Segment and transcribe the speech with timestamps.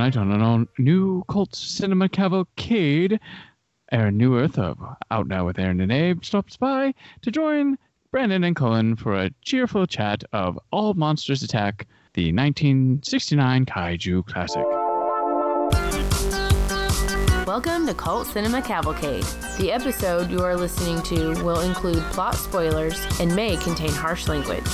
[0.00, 3.20] Tonight on all new cult cinema cavalcade,
[3.92, 4.78] Aaron Neuwirth of
[5.10, 7.76] Out Now with Aaron and Abe stops by to join
[8.10, 14.64] Brandon and Cullen for a cheerful chat of All Monsters Attack, the 1969 kaiju classic.
[17.46, 19.24] Welcome to Cult Cinema Cavalcade.
[19.58, 24.64] The episode you are listening to will include plot spoilers and may contain harsh language.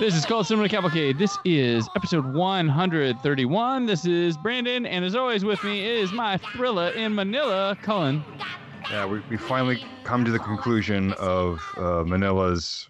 [0.00, 1.18] This is Cult Cinema Cavalcade.
[1.18, 3.86] This is episode 131.
[3.86, 8.24] This is Brandon, and as always, with me is my thriller in Manila, Cullen.
[8.90, 12.88] Yeah, we, we finally come to the conclusion of uh, Minilla's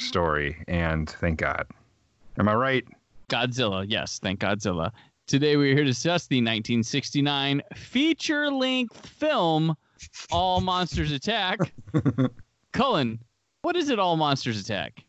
[0.00, 1.66] story, and thank God.
[2.38, 2.84] Am I right?
[3.28, 4.90] Godzilla, yes, thank Godzilla.
[5.26, 9.76] Today we're here to discuss the 1969 feature length film,
[10.32, 11.60] All Monsters Attack.
[12.72, 13.20] Cullen,
[13.62, 15.04] what is it, All Monsters Attack?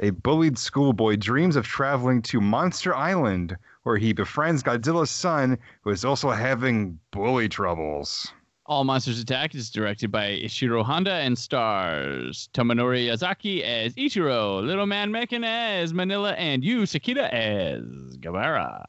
[0.00, 5.90] A bullied schoolboy dreams of traveling to Monster Island, where he befriends Godzilla's son, who
[5.90, 8.32] is also having bully troubles.
[8.68, 14.86] All Monsters Attack is directed by Ishiro Honda and stars Tomonori Yazaki as Ichiro, Little
[14.86, 17.84] Man Machan as Minilla, and Yu Sekida as
[18.16, 18.84] Gabara.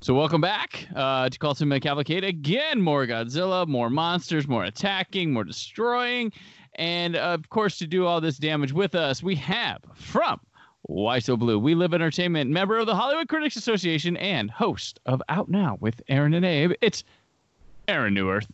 [0.00, 2.24] So welcome back uh, to Cult Cinema Cavalcade.
[2.24, 6.32] Again, more Godzilla, more monsters, more attacking, more destroying.
[6.74, 10.40] And of course, to do all this damage with us, we have from
[10.82, 15.22] Why So Blue, We Live Entertainment, member of the Hollywood Critics Association, and host of
[15.28, 16.72] Out Now with Aaron and Abe.
[16.80, 17.04] It's
[17.86, 18.48] Aaron Neuwirth.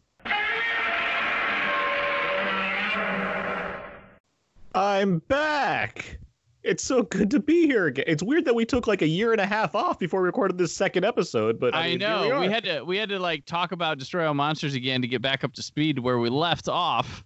[4.78, 6.20] I'm back.
[6.62, 8.04] It's so good to be here again.
[8.06, 10.56] It's weird that we took like a year and a half off before we recorded
[10.56, 13.18] this second episode, but I, I mean, know we, we, had to we had to
[13.18, 16.28] like talk about Destroy All Monsters again to get back up to speed where we
[16.28, 17.24] left off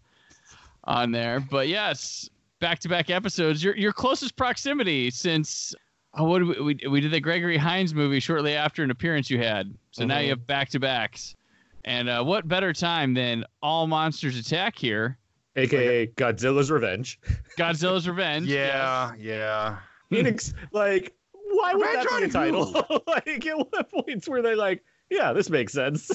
[0.84, 1.40] on there.
[1.40, 3.62] But yes, back to back episodes.
[3.62, 5.74] Your your closest proximity since
[6.14, 9.36] oh, what we, we we did the Gregory Hines movie shortly after an appearance you
[9.36, 9.74] had.
[9.90, 11.36] So now you have back to backs.
[11.84, 15.18] And uh, what better time than All Monsters Attack here?
[15.56, 17.18] Aka Godzilla's Revenge.
[17.58, 18.48] Godzilla's Revenge.
[18.48, 19.78] Yeah, yeah.
[20.10, 23.02] Phoenix, like, why would Revenge that be a on title?
[23.06, 26.10] like, at what points were they like, yeah, this makes sense?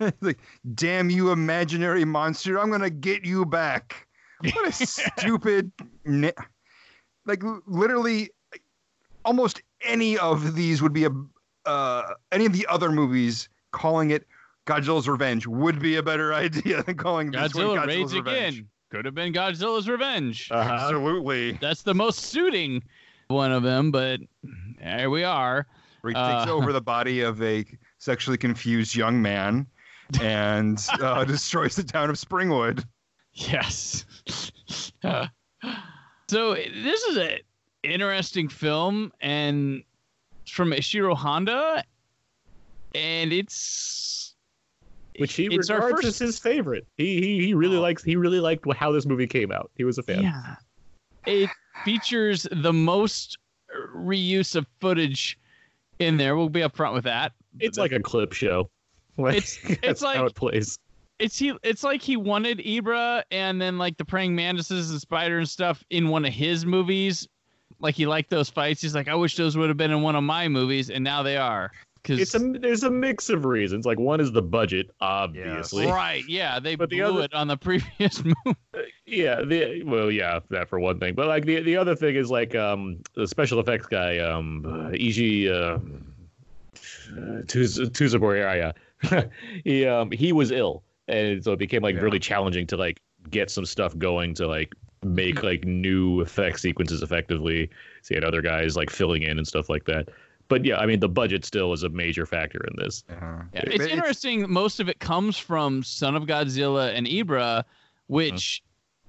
[0.20, 0.38] like,
[0.74, 2.58] damn you, imaginary monster!
[2.58, 4.06] I'm gonna get you back.
[4.42, 5.70] What a stupid.
[6.04, 6.30] Na-
[7.26, 8.30] like literally,
[9.24, 11.10] almost any of these would be a.
[11.64, 14.26] Uh, any of the other movies calling it
[14.66, 18.54] Godzilla's Revenge would be a better idea than calling this one Godzilla Godzilla's raids Revenge.
[18.58, 18.68] again.
[18.90, 20.48] Could have been Godzilla's Revenge.
[20.50, 20.70] uh-huh.
[20.70, 21.52] Absolutely.
[21.52, 22.82] That's the most suiting
[23.28, 24.20] one of them, but
[24.78, 25.66] there we are.
[26.02, 27.64] Where he Uh, takes over the body of a
[27.98, 29.66] sexually confused young man
[30.20, 32.84] and uh, destroys the town of Springwood.
[33.34, 34.04] Yes.
[36.28, 37.38] so this is an
[37.82, 39.82] interesting film, and
[40.42, 41.82] it's from Ishiro Honda,
[42.94, 44.31] and it's
[45.18, 46.86] Which he it's our regards first- as his favorite.
[46.96, 47.80] He he, he really Oh.
[47.82, 49.70] likes he really liked how this movie came out.
[49.76, 50.22] He was a fan.
[50.22, 50.56] yeah.
[51.26, 51.50] It
[51.84, 53.38] features the most
[53.94, 55.38] reuse of footage
[55.98, 56.36] in there.
[56.36, 57.32] We'll be upfront with that.
[57.60, 58.70] It's like a clip show.
[59.18, 60.78] Like, It's- it's like- how it plays.
[61.18, 65.38] it's he it's like he wanted Ebirah and then like the praying mantises and spider
[65.38, 67.28] and stuff in one of his movies.
[67.78, 68.80] Like he liked those fights.
[68.80, 71.22] He's like, I wish those would have been in one of my movies, and now
[71.22, 71.70] they are.
[72.02, 73.86] Because It's a there's a mix of reasons.
[73.86, 75.86] Like one is the budget, obviously.
[75.86, 78.58] right, yeah, they But the blew other- it on the previous movie.
[79.06, 81.14] Yeah, the well, yeah, that for one thing.
[81.14, 84.90] But like the the other thing is like um the special effects guy um uh,
[84.96, 85.78] Eiji uh,
[87.46, 88.72] Tuz- Tuzabori, yeah,
[89.12, 89.24] yeah.
[89.64, 92.00] he um he was ill, and so it became like Yeah.
[92.02, 93.00] really challenging to like
[93.30, 94.74] get some stuff going to like
[95.04, 97.68] make like new effect sequences effectively.
[98.02, 100.08] So you had other guys like filling in and stuff like that.
[100.48, 103.04] But yeah, I mean the budget still is a major factor in this.
[103.10, 103.42] Uh-huh.
[103.54, 104.50] Yeah, But it's interesting.
[104.50, 107.64] Most of it comes from Son of Godzilla and Ebirah,
[108.06, 108.62] which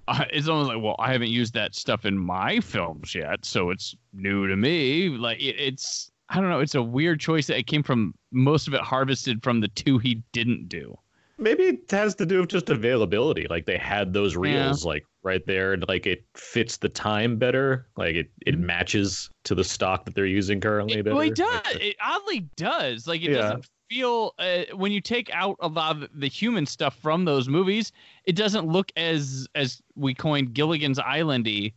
[0.07, 3.69] uh, is almost like, well, I haven't used that stuff in my films yet, so
[3.69, 5.09] it's new to me.
[5.09, 8.13] Like it, it's, I don't know, it's a weird choice that it came from.
[8.31, 10.97] Most of it harvested from the two he didn't do.
[11.37, 13.47] Maybe it has to do with just availability.
[13.49, 14.39] Like they had those Yeah.
[14.41, 17.87] reels like right there, and like it fits the time better.
[17.97, 21.15] Like it, it matches to the stock that they're using currently It, better.
[21.15, 21.75] well, it does.
[21.75, 23.07] It oddly does.
[23.07, 23.37] Like it Yeah.
[23.37, 27.49] doesn't feel uh, when you take out a lot of the human stuff from those
[27.49, 27.91] movies,
[28.25, 31.73] it doesn't look as as we coined Gilligan's Islandy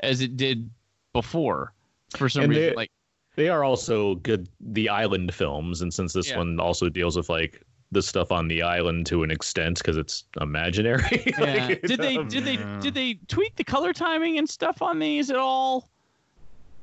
[0.00, 0.68] as it did
[1.14, 1.72] before.
[2.16, 2.90] For some And reason, they- like
[3.36, 6.38] They are also good the island films, and since this Yeah.
[6.38, 10.24] one also deals with like the stuff on the island to an extent because it's
[10.40, 11.02] imaginary.
[11.26, 11.66] yeah.
[11.66, 12.78] like, did they um, did they Yeah.
[12.80, 15.88] did they tweak the color timing and stuff on these at all?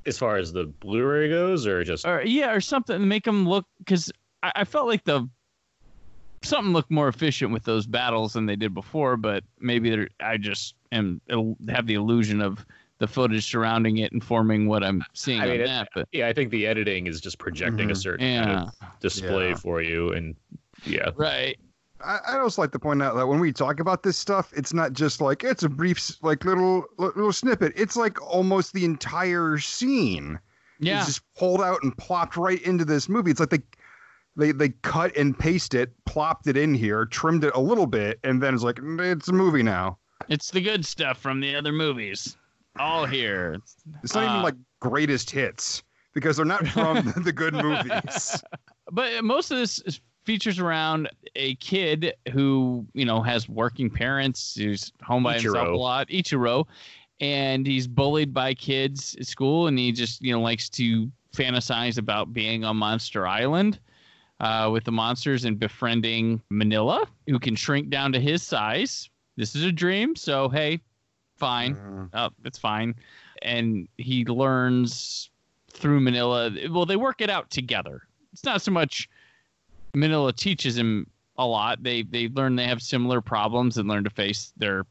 [0.06, 3.66] as far as the Blu-ray goes, or just or yeah, or something make them look
[3.80, 4.10] because
[4.42, 5.28] I, I felt like the
[6.44, 10.38] something looked more efficient with those battles than they did before, but maybe they're, I
[10.38, 11.20] just am
[11.68, 12.66] have the illusion of
[13.00, 15.90] the footage surrounding it informing what I'm seeing I mean, on it- that.
[15.94, 17.98] But yeah, I think the editing is just projecting a Mhm.
[17.98, 19.56] certain kind of display Yeah.
[19.56, 20.36] for you, and
[20.86, 21.58] yeah, right.
[22.04, 24.74] I, I'd also like to point out that when we talk about this stuff, it's
[24.74, 27.74] not just like it's a brief, like little little snippet.
[27.76, 30.40] It's like almost the entire scene.
[30.80, 33.32] Yeah, It's just pulled out and plopped right into this movie.
[33.32, 33.62] It's like they
[34.36, 38.20] they they cut and paste it, plopped it in here, trimmed it a little bit,
[38.24, 39.98] and then it's like "Mm, it's a movie now.
[40.30, 42.38] it's the good stuff from the other movies,
[42.78, 43.58] all here.
[44.04, 45.82] It's not Uh, even like greatest hits
[46.14, 48.40] because they're not from the good movies.
[48.92, 54.56] but most of this is features around a kid who you know has working parents
[54.56, 55.78] who's home by himself a Ichiro.
[55.80, 56.66] lot ichiro
[57.22, 61.98] and he's bullied by kids at school and he just you know likes to fantasize
[61.98, 63.80] about being on monster island
[64.42, 69.56] uh, with the monsters and befriending minilla who can shrink down to his size this
[69.56, 70.78] is a dream so hey
[71.38, 72.10] fine Mhm.
[72.14, 72.96] oh, it's fine.
[73.44, 75.30] And he learns
[75.72, 76.70] through Minilla.
[76.72, 78.02] Well, they work it out together.
[78.34, 79.08] It's not so much
[79.96, 81.08] Minilla teaches him
[81.38, 81.84] a lot.
[81.84, 84.86] They they learn they have similar problems and learn to face their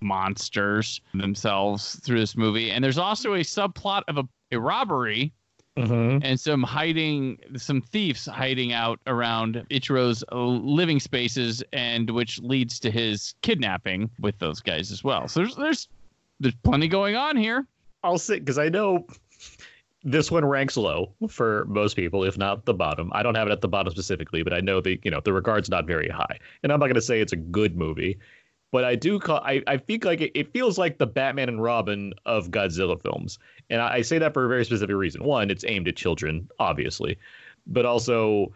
[0.00, 2.70] monsters themselves through this movie.
[2.70, 5.32] And there's also a subplot of a, a robbery
[5.76, 6.18] mm-hmm.
[6.22, 12.90] and some hiding some thieves hiding out around Ichiro's living spaces and which leads to
[12.90, 15.28] his kidnapping with those guys as well.
[15.28, 15.88] So there's there's
[16.40, 17.66] there's plenty going on here.
[18.04, 19.06] I'll sit because I know
[20.02, 23.10] this one ranks low for most people, if not the bottom.
[23.12, 25.32] I don't have it at the bottom specifically, but I know the you know the
[25.32, 28.18] regard's not very high, and I'm not going to say it's a good movie,
[28.70, 31.62] but I do call I I think like it, it feels like the Batman and
[31.62, 33.38] Robin of Godzilla films,
[33.70, 35.24] and I, I say that for a very specific reason.
[35.24, 37.18] One, it's aimed at children, obviously,
[37.66, 38.52] but also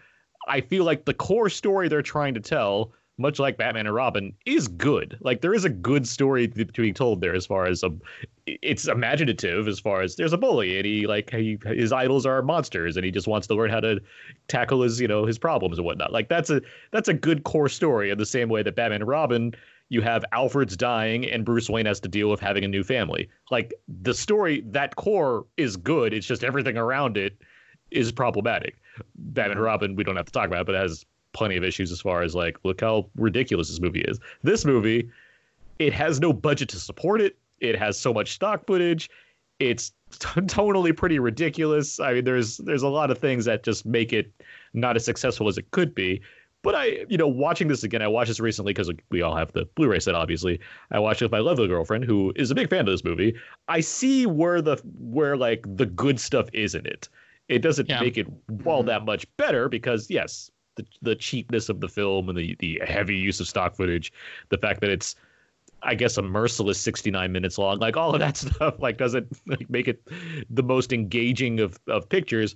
[0.48, 2.92] I feel like the core story they're trying to tell.
[3.18, 5.18] Much like Batman and Robin, is good.
[5.20, 7.90] Like there is a good story to be told there, as far as a
[8.46, 12.42] it's imaginative as far as there's a bully and he like he, his idols are
[12.42, 14.00] monsters and he just wants to learn how to
[14.48, 16.12] tackle his you know his problems and whatnot.
[16.12, 16.60] Like that's a
[16.90, 19.54] that's a good core story in the same way that batman and robin
[19.90, 23.28] you have alfred's dying and bruce wayne has to deal with having a new family.
[23.50, 27.38] Like the story that core is good it's just everything around it
[27.90, 28.76] is problematic.
[29.14, 31.64] Batman and robin we don't have to talk about it, but it has plenty of
[31.64, 35.08] issues as far as like look how ridiculous this movie is this movie
[35.78, 39.08] it has no budget to support it it has so much stock footage.
[39.58, 41.98] It's t- tonally pretty ridiculous.
[42.00, 44.30] I mean, there's there's a lot of things that just make it
[44.74, 46.20] not as successful as it could be.
[46.62, 49.50] But I, you know, watching this again, I watched this recently because we all have
[49.50, 50.14] the Blu-ray set.
[50.14, 50.60] Obviously,
[50.92, 53.34] I watched it with my lovely girlfriend, who is a big fan of this movie.
[53.66, 57.08] I see where the where like the good stuff is in it.
[57.48, 58.00] It doesn't Yeah.
[58.00, 58.28] make it
[58.64, 58.86] all mm-hmm.
[58.88, 63.16] that much better because yes, the the cheapness of the film and the the heavy
[63.16, 64.12] use of stock footage,
[64.48, 65.16] the fact that it's
[65.82, 67.78] I guess a merciless 69 minutes long.
[67.78, 70.02] Like all of that stuff like doesn't like make it
[70.48, 72.54] the most engaging of, of pictures.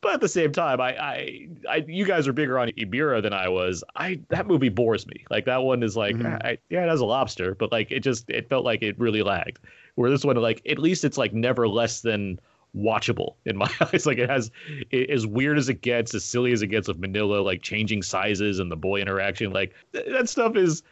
[0.00, 3.32] But at the same time, I, I, I, you guys are bigger on Ebirah than
[3.32, 3.82] I was.
[3.96, 5.24] I that movie bores me.
[5.30, 6.44] Like that one is like, Mhm.
[6.44, 9.22] I, yeah, it has a lobster, but like it just it felt like it really
[9.22, 9.60] lagged.
[9.94, 12.38] Where this one, like at least it's like never less than
[12.76, 14.06] watchable in my eyes.
[14.06, 14.50] Like it has
[14.90, 18.02] it, as weird as it gets, as silly as it gets with Minilla, like changing
[18.02, 19.52] sizes and the boy interaction.
[19.52, 20.82] Like th- that stuff is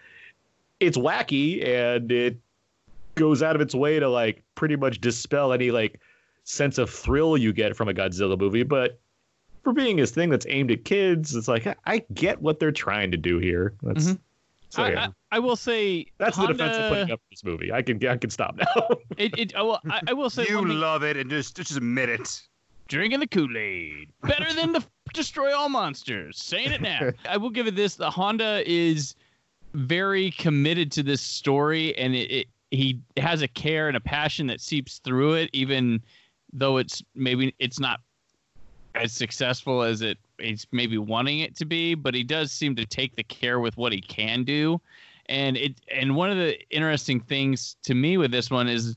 [0.80, 2.36] it's wacky and it
[3.14, 6.00] goes out of its way to like pretty much dispel any like
[6.44, 8.62] sense of thrill you get from a Godzilla movie.
[8.62, 8.98] But
[9.62, 12.72] for being this thing that's aimed at kids, it's like I, I get what they're
[12.72, 13.74] trying to do here.
[13.82, 14.18] That's Mhm.
[14.72, 15.08] So I, yeah.
[15.30, 17.70] I, I will say that's the defense of putting up this movie.
[17.70, 18.88] I can I can stop now.
[19.18, 21.56] It, it, oh, I, will, I, I will say You thing, love it and just
[21.56, 22.40] just admit it.
[22.88, 26.40] drinking the Kool Aid better than the destroy all monsters.
[26.42, 27.10] Saying it now.
[27.28, 29.14] I will give it this: the Honda is
[29.74, 34.46] very committed to this story, and it, it he has a care and a passion
[34.46, 36.00] that seeps through it, even
[36.54, 38.00] though it's maybe it's not
[38.94, 41.94] as successful as it he's maybe wanting it to be.
[41.94, 44.80] But he does seem to take the care with what he can do,
[45.26, 48.96] and it and one of the interesting things to me with this one is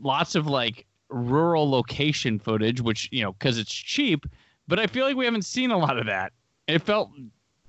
[0.00, 4.26] lots of like rural location footage, which you know because it's cheap.
[4.66, 6.32] But I feel like we haven't seen a lot of that
[6.66, 7.10] It felt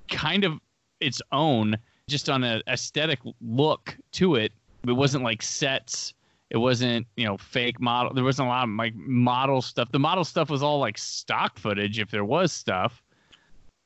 [0.09, 0.59] kind of
[1.01, 1.77] its own,
[2.07, 4.53] just on an aesthetic look to it.
[4.87, 6.13] It wasn't like sets.
[6.51, 8.13] It wasn't, you know, fake model.
[8.13, 9.91] There wasn't a lot of like model stuff.
[9.91, 13.03] The model stuff was all like stock footage, if there was stuff,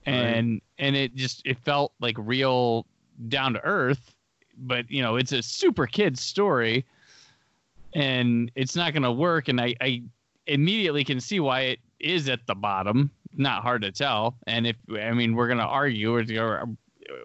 [0.06, 2.86] and and it just it felt like real
[3.28, 4.14] down to earth.
[4.58, 6.86] But you know, it's a super kid story,
[7.94, 9.48] and it's not going to work.
[9.48, 10.04] And I, I
[10.48, 13.12] immediately can see why it is at the bottom.
[13.36, 14.36] Not hard to tell.
[14.48, 16.66] And if I mean, we're going to argue or,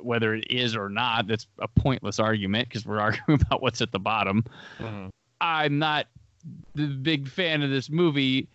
[0.00, 1.26] whether it is or not.
[1.26, 4.44] That's a pointless argument because we're arguing about what's at the bottom.
[4.78, 5.10] Mhm.
[5.40, 6.06] I'm not
[6.74, 8.48] the big fan of this movie,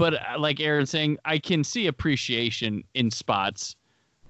[0.00, 3.76] but uh, like Aaron saying, I can see appreciation in spots,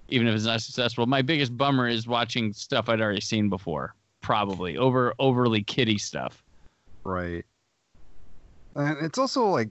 [0.08, 1.06] even if it's not successful.
[1.06, 6.42] My biggest bummer is watching stuff I'd already seen before, probably over overly kiddie stuff.
[7.04, 7.44] Right.
[8.74, 9.68] And it's also like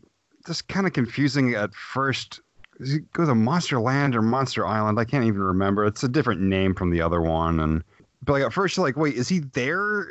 [0.48, 2.40] just kind of confusing at first.
[2.78, 4.98] Does he go to Monster Land or Monster Island?
[5.00, 5.86] I can't even remember.
[5.86, 7.60] It's a different name from the other one.
[7.60, 7.84] And
[8.24, 10.08] but like at first you're like, wait, is he there?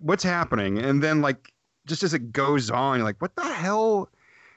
[0.00, 0.78] What's happening?
[0.78, 1.52] And then like
[1.86, 4.08] just as it goes on, you're like, what the hell?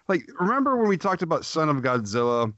[0.10, 2.52] Like, remember when we talked about Son of Godzilla?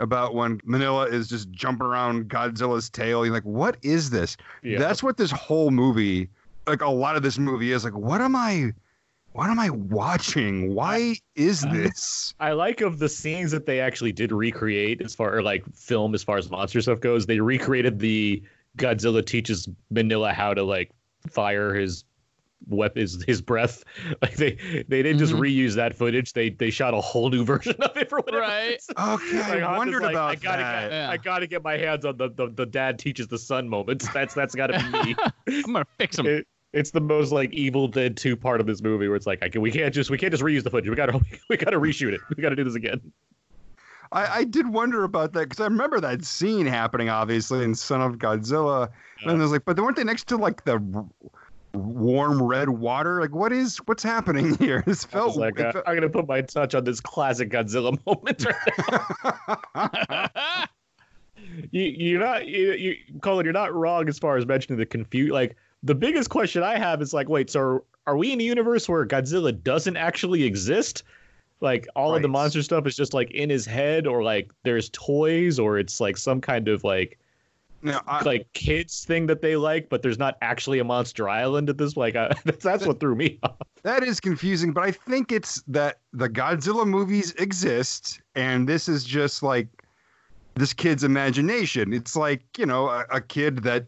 [0.00, 3.24] About when Minilla is just jumping around Godzilla's tail.
[3.24, 4.36] You're like, what is this?
[4.64, 4.80] Yeah.
[4.80, 6.28] That's what this whole movie,
[6.66, 7.84] like a lot of this movie is.
[7.84, 8.72] Like, what am I,
[9.34, 10.74] what am I watching?
[10.74, 12.34] Why is this?
[12.40, 16.12] I like of the scenes that they actually did recreate as far or like film
[16.12, 17.26] as far as monster stuff goes.
[17.26, 18.42] They recreated the
[18.76, 20.90] Godzilla teaches Minilla how to like
[21.30, 22.02] fire his
[22.68, 23.84] weapon his, his breath.
[24.22, 24.52] Like they
[24.88, 25.40] they didn't just Mhm.
[25.40, 26.32] reuse that footage.
[26.32, 28.70] They they shot a whole new version of it for whatever Right.
[28.72, 28.94] reason.
[28.98, 30.80] Okay, Like, I Honda's wondered like, about I gotta that.
[30.90, 31.10] Get, Yeah.
[31.10, 34.08] I gotta get my hands on the, the the dad teaches the son moments.
[34.12, 35.16] That's that's gotta be me.
[35.64, 36.26] I'm gonna fix them.
[36.26, 39.44] It- it's the most like Evil Dead 2 part of this movie where it's like
[39.44, 40.90] I can, we can't just we can't just reuse the footage.
[40.90, 42.20] We gotta we gotta reshoot it.
[42.36, 43.00] We gotta do this again.
[44.12, 48.00] I, I did wonder about that because I remember that scene happening, obviously, in Son
[48.00, 48.88] of Godzilla.
[49.22, 51.06] And I was like, but weren't they next to like the r-
[51.74, 53.20] warm red water?
[53.20, 54.82] Like, what is what's happening here?
[54.86, 58.46] This felt like, uh, felt- I'm gonna put my touch on this classic Godzilla moment.
[61.70, 65.30] you, you're not, you, you, Cullen, you're not wrong as far as mentioning the confuse.
[65.30, 68.44] Like the biggest question I have is like, wait, so are, are we in a
[68.44, 71.02] universe where Godzilla doesn't actually exist?
[71.60, 74.90] Like all of the monster stuff is just like in his head, or like there's
[74.90, 77.18] toys, or it's like some kind of like
[77.84, 81.70] now, I, like kids thing that they like, but there's not actually a Monster Island
[81.70, 81.96] at this.
[81.96, 83.56] Like I, uh, that's, that's what threw me off.
[83.82, 89.04] that is confusing, but I think it's that the Godzilla movies exist, and this is
[89.04, 89.68] just like
[90.54, 91.92] this kid's imagination.
[91.92, 93.86] It's like you know a, a kid that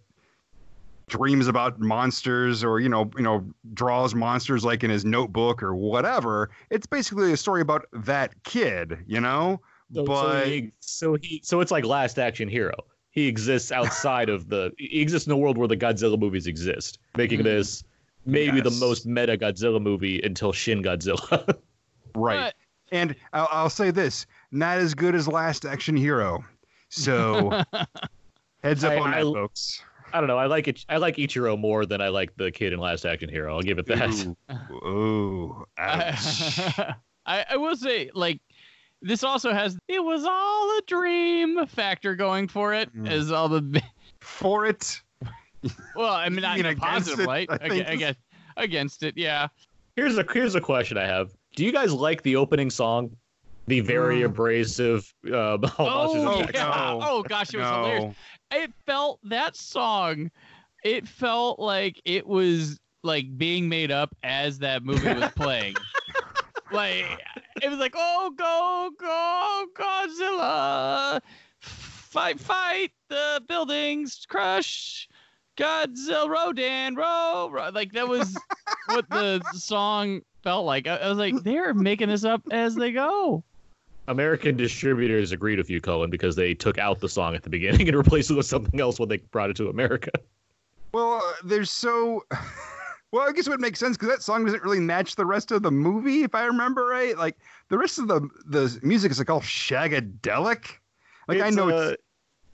[1.09, 5.73] dreams about monsters or you know you know draws monsters like in his notebook or
[5.73, 9.61] whatever it's basically a story about that kid you know
[9.95, 12.75] So, but so, he, so he so it's like Last Action Hero.
[13.17, 14.71] He exists outside of the.
[14.79, 17.45] He exists in a world where the Godzilla movies exist, making Mhm.
[17.45, 17.83] this
[18.27, 21.57] maybe the most meta Godzilla movie until Shin Godzilla.
[22.15, 22.53] right
[22.93, 26.43] and I'll, I'll say this not as good as last action hero
[26.89, 27.63] so
[28.63, 29.83] heads up I- on that I- folks
[30.13, 30.39] I don't know.
[30.39, 30.85] I like it.
[30.89, 33.55] I like Ichiro more than I like the kid in Last Action Hero.
[33.55, 34.35] I'll give it that.
[34.71, 36.61] Ooh, ooh, ouch.
[37.27, 38.41] I, I will say, like,
[39.03, 43.09] this also has it was all a dream factor going for it, Mm.
[43.11, 43.83] as all the
[44.21, 45.01] for it
[45.97, 47.87] well, I mean, not You in a against positive it, light, I I.
[47.91, 48.15] I guess
[48.57, 49.49] against it, yeah.
[49.97, 51.31] Here's a here's a question I have.
[51.57, 53.17] Do you guys like the opening song?
[53.67, 54.27] The very Mm.
[54.27, 56.65] abrasive uh, Oh, Attack yeah.
[56.69, 57.01] no.
[57.03, 58.15] oh gosh, it was hilarious.
[58.53, 60.31] It felt that song.
[60.85, 65.75] It felt like it was like being made up as that movie was playing.
[66.73, 67.05] like
[67.63, 71.21] it was like, oh, go, go, Godzilla,
[71.61, 75.09] fight, fight the buildings, crush.
[75.57, 77.71] Godzilla, Rodan, row, row.
[77.73, 78.37] Like that was
[78.89, 80.87] what the song felt like.
[80.87, 83.43] I, I was like, they're making this up as they go.
[84.09, 87.89] American distributors agreed with you, Cullen, because they took out the song at the beginning
[87.89, 90.11] and replaced it with something else when they brought it to America.
[90.93, 92.23] well uh, there's so
[93.17, 95.51] well i guess it would make sense because that song doesn't really match the rest
[95.51, 97.37] of the movie if i remember right like
[97.69, 100.67] the rest of the the music is like all shagadelic
[101.29, 102.03] like i know uh, it's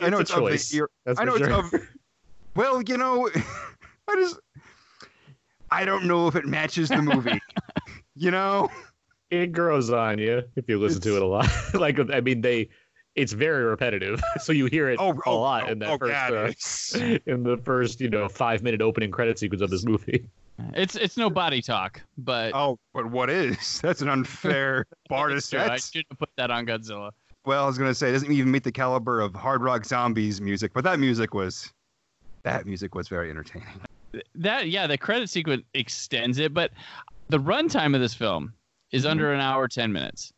[0.01, 0.71] i know a it's, of choice.
[0.71, 0.87] the
[1.19, 1.51] I know sure.
[1.51, 1.81] it's of.
[2.55, 3.29] Well, you know,
[4.09, 4.39] I just
[5.71, 7.41] I don't know if it matches the movie.
[8.15, 8.69] you know,
[9.31, 11.49] it grows on you if you listen to it a lot.
[11.75, 12.69] like I mean, they
[13.15, 15.99] it's very repetitive, so you hear it oh, a oh, lot oh, in that oh,
[15.99, 20.27] first uh, in the first you know five minute opening credit sequence of this movie.
[20.75, 23.81] It's it's no body talk, but oh, but what is?
[23.83, 25.61] That's an unfair bar to true.
[25.61, 25.83] I set.
[25.83, 27.11] should have put that on Godzilla.
[27.45, 30.41] well, I was gonna say it doesn't even meet the caliber of Hard Rock Zombies
[30.41, 31.73] music, but that music was
[32.43, 33.69] that music was very entertaining.
[34.35, 36.73] that yeah, the credit sequence extends it, but
[37.29, 38.53] the runtime of this film
[38.93, 39.35] is under mm-hmm.
[39.35, 40.33] an hour ten minutes.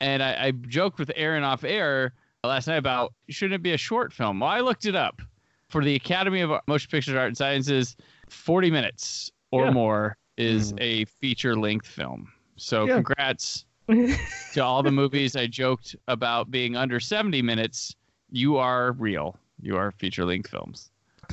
[0.00, 3.78] And I, I joked with Aaron off air last night about shouldn't it be a
[3.78, 4.40] short film?
[4.40, 5.20] Well, I looked it up
[5.68, 7.96] for the Academy of Motion Pictures Art and Sciences.
[8.28, 9.70] Forty minutes or Yeah.
[9.70, 10.76] more is hmm.
[10.80, 12.32] a feature length film.
[12.56, 12.94] So Yeah.
[12.94, 17.94] congrats to all the movies I joked about being under seventy minutes.
[18.30, 19.38] You are real.
[19.60, 20.90] You are feature length films.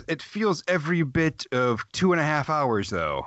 [0.07, 3.25] It feels every bit of two and a half hours though.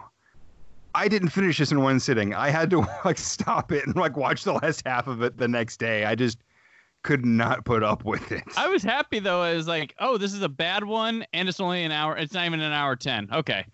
[0.94, 2.34] I didn't finish this in one sitting.
[2.34, 5.48] I had to like stop it and like watch the last half of it the
[5.48, 6.04] next day.
[6.04, 6.38] I just
[7.02, 8.42] could not put up with it.
[8.56, 9.40] I was happy though.
[9.40, 12.16] I was like, oh, this is a bad one, and it's only an hour.
[12.16, 13.28] It's not even an hour ten.
[13.32, 13.64] Okay.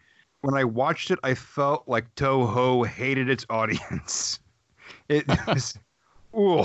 [0.44, 4.38] When I watched it, I felt like Toho hated its audience.
[5.08, 5.78] It was,
[6.36, 6.64] ooh.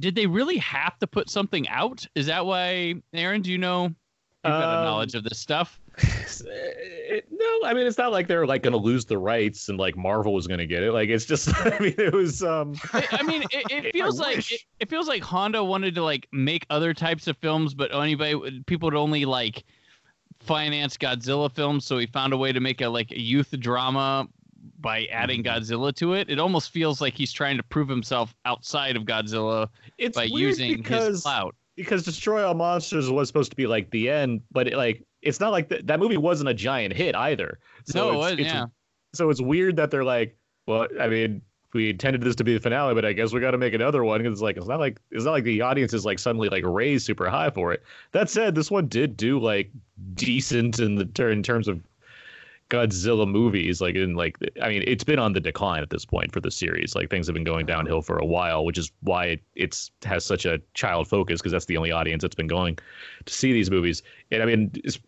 [0.00, 2.06] Did they really have to put something out?
[2.14, 3.40] Is that why, Aaron?
[3.42, 3.84] Do you know?
[3.84, 3.94] You've
[4.42, 5.78] got a Um, knowledge of this stuff.
[6.46, 9.96] It- no, I mean it's not like they're like gonna lose the rights and like
[9.96, 10.92] Marvel was gonna get it.
[10.92, 12.74] Like it's just, I mean, it was um.
[12.92, 16.26] I I mean, it, it feels like it, it feels like Honda wanted to like
[16.32, 19.64] make other types of films, but anybody people would only like
[20.44, 21.84] finance Godzilla films.
[21.84, 24.28] So he found a way to make a like a youth drama
[24.80, 25.58] by adding Mm-hmm.
[25.72, 26.30] Godzilla to it.
[26.30, 30.68] It almost feels like he's trying to prove himself outside of Godzilla It's by using
[30.68, 31.54] his because clout.
[31.76, 35.40] because Destroy All Monsters was supposed to be like the end, but it, like it's
[35.40, 37.58] not like th- that movie wasn't a giant hit either.
[37.86, 38.66] So no, it it's, was, it's- yeah.
[39.14, 40.36] So it's weird that they're like,
[40.66, 41.40] well, I mean,
[41.74, 44.04] we intended this to be the finale, but I guess we got to make another
[44.04, 46.48] one because it's like it's not like it's not like the audience is like suddenly
[46.48, 47.82] like raised super high for it.
[48.12, 49.70] That said, this one did do like
[50.14, 51.80] decent in the ter- in terms of
[52.70, 53.80] Godzilla movies.
[53.80, 56.50] Like in like I mean, it's been on the decline at this point for the
[56.50, 56.94] series.
[56.94, 60.24] Like things have been going downhill for a while, which is why it, it's has
[60.24, 62.78] such a child focus because that's the only audience that's been going
[63.26, 64.02] to see these movies.
[64.30, 64.98] And I mean, it's,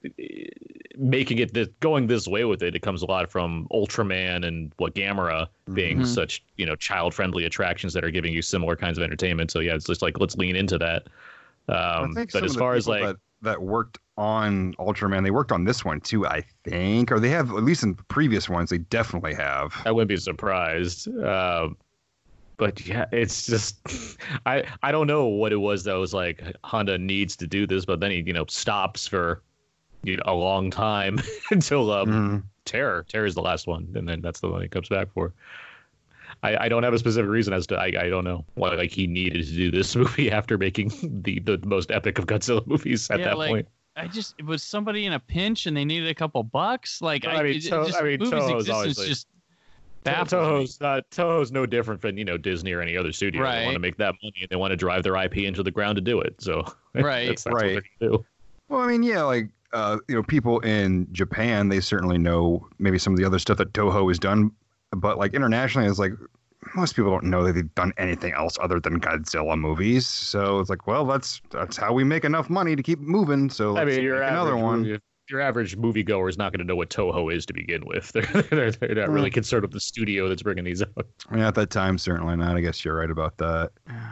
[0.98, 4.72] making it this, going this way with it, it comes a lot from Ultraman and
[4.76, 6.06] what Gamera being Mhm.
[6.06, 9.50] such you know child friendly attractions that are giving you similar kinds of entertainment.
[9.50, 11.08] So yeah, it's just like let's lean into that.
[11.68, 16.00] Um, but as far as like that, worked on Ultraman, they worked on this one
[16.00, 18.70] too, I think, or they have at least in previous ones.
[18.70, 19.74] They definitely have.
[19.84, 21.08] I wouldn't be surprised.
[21.22, 21.76] Um,
[22.56, 23.78] but yeah, it's just
[24.46, 27.84] I I don't know what it was that was like Honda needs to do this,
[27.84, 29.42] but then he you know stops for
[30.02, 31.20] you know, a long time
[31.50, 32.42] until um, Mhm.
[32.64, 33.04] Terror.
[33.08, 35.32] Terror is the last one, and then that's the one he comes back for.
[36.42, 38.90] I, I don't have a specific reason as to I, I don't know why like
[38.90, 43.10] he needed to do this movie after making the the most epic of Godzilla movies
[43.10, 43.68] at Yeah, that like, point.
[43.96, 47.00] I just it was somebody in a pinch and they needed a couple bucks.
[47.00, 49.26] Like I I, mean, it- it To- just, I mean, movies Toho's existence obviously- just
[50.04, 53.42] To- Toho's not Toho's no different from you know Disney or any other studio.
[53.42, 53.64] They Right.
[53.64, 55.96] want to make that money and they want to drive their IP into the ground
[55.96, 56.40] to do it.
[56.40, 57.26] So Right.
[57.28, 57.74] that's, that's Right.
[57.76, 58.24] what do.
[58.68, 62.98] Well, I mean, yeah, like uh, you know, people in Japan, they certainly know maybe
[62.98, 64.50] some of the other stuff that Toho has done,
[65.00, 66.12] but like internationally, it's like
[66.74, 70.06] most people don't know that they've done anything else other than Godzilla movies.
[70.06, 73.50] So it's like, well, that's that's how we make enough money to keep moving.
[73.50, 74.82] So I let's mean, your make another one.
[74.82, 78.10] Movie, your average moviegoer is not going to know what Toho is to begin with.
[78.12, 81.06] They're they're, they're not really concerned with the studio that's bringing these out.
[81.34, 82.56] Yeah, at that time, certainly not.
[82.56, 83.70] I guess you're right about that.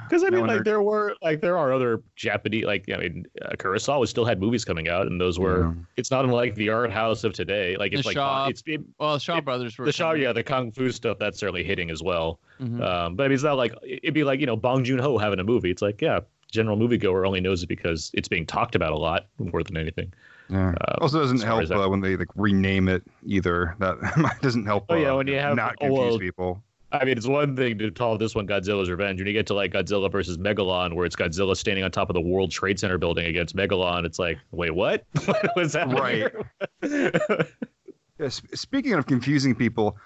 [0.09, 2.97] Because I No mean, like wonder- there were like there are other Japanese like I
[2.97, 5.63] mean, uh, Kurosawa still had movies coming out, and those were.
[5.67, 5.73] Yeah.
[5.97, 7.77] It's not unlike the art house of today.
[7.77, 10.23] Like it's The like Shaw- it's it, Well, Shaw It- Brothers were the Shaw, coming.
[10.23, 12.41] yeah, the kung fu stuff that's certainly hitting as well.
[12.61, 12.83] Mhm.
[12.83, 15.19] Um, but I mean, it's not like it'd be like you know Bong Joon Ho
[15.19, 15.71] having a movie.
[15.71, 19.27] It's like yeah, general moviegoer only knows it because it's being talked about a lot
[19.39, 20.13] more than anything.
[20.49, 20.75] Yeah.
[20.81, 23.75] Uh, also, doesn't help uh, when they like rename it either.
[23.81, 24.87] That doesn't help.
[24.89, 26.63] Oh, yeah, uh, when you have- not confuse well, people.
[26.93, 29.19] I mean, it's one thing to call this one Godzilla's Revenge.
[29.19, 32.15] When you get to like Godzilla versus Megalon, where it's Godzilla standing on top of
[32.15, 35.05] the World Trade Center building against Megalon, it's like, wait, what?
[35.25, 35.89] what was that?
[35.89, 36.31] Right.
[38.21, 39.97] Yeah, sp- speaking of confusing people,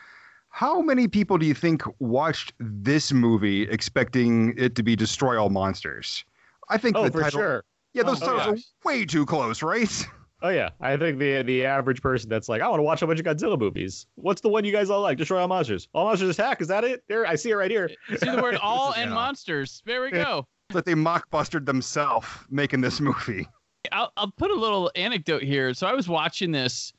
[0.48, 5.50] how many people do you think watched this movie expecting it to be Destroy All
[5.50, 6.24] Monsters?
[6.70, 7.38] I think oh, the for title.
[7.40, 7.64] sure.
[7.92, 8.46] Yeah, those Oh, titles
[8.84, 8.90] yeah.
[8.90, 10.06] are way too close, right?
[10.40, 13.06] Oh yeah, I think the the average person that's like, I want to watch a
[13.06, 14.06] bunch of Godzilla movies.
[14.14, 15.18] What's the one you guys all like?
[15.18, 15.88] Destroy all monsters.
[15.94, 16.60] All monsters attack.
[16.60, 17.02] Is that it?
[17.08, 17.90] There, I see it right here.
[18.16, 19.14] See the word all and Yeah.
[19.14, 19.82] monsters.
[19.84, 20.46] There we go.
[20.70, 23.48] That they mockbustered themselves making this movie.
[23.90, 25.72] I'll, I'll put a little anecdote here.
[25.74, 26.92] So I was watching this,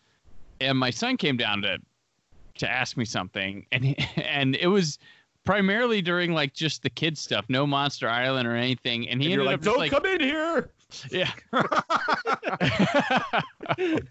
[0.59, 1.77] and my son came down to
[2.55, 4.99] to ask me something, and he- and it was
[5.45, 9.07] primarily during like just the kids stuff, no Monster Island or anything.
[9.07, 10.71] And he And you're ended like, up don't like, come in here.
[11.11, 11.31] Yeah.
[11.53, 11.61] oh,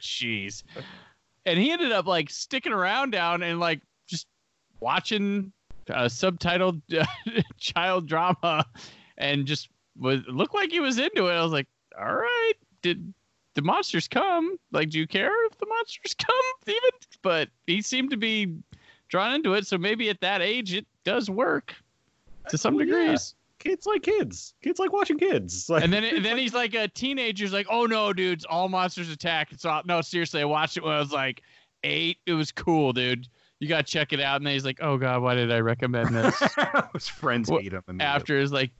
[0.01, 0.63] jeez.
[1.47, 4.27] And he ended up like sticking around down and like just
[4.81, 5.53] watching
[5.89, 7.07] a subtitled uh,
[7.59, 8.65] child drama.
[9.17, 11.33] and just was looked like he was into it.
[11.33, 11.67] I was like,
[11.99, 13.13] all right, did
[13.55, 14.57] the monsters come?
[14.71, 16.35] Like, do you care if the monsters come
[16.67, 16.91] even?
[17.23, 18.55] But he seemed to be
[19.09, 21.75] drawn into it, so maybe at that age it does work
[22.49, 23.35] to some degrees.
[23.69, 24.55] Kids like kids.
[24.63, 25.69] Kids like watching kids.
[25.69, 29.11] Like, And then and then he's like a teenager's like, oh no, dudes, all monsters
[29.11, 29.53] attack.
[29.53, 30.41] It's all no, seriously.
[30.41, 31.43] I watched it when I was like
[31.85, 32.17] eight.
[32.25, 33.29] It was cool, dude.
[33.61, 34.37] You gotta check it out.
[34.37, 36.35] And then he's like, oh god, why did I recommend this?
[36.95, 38.01] His friends Well, hate him.
[38.01, 38.71] After is like,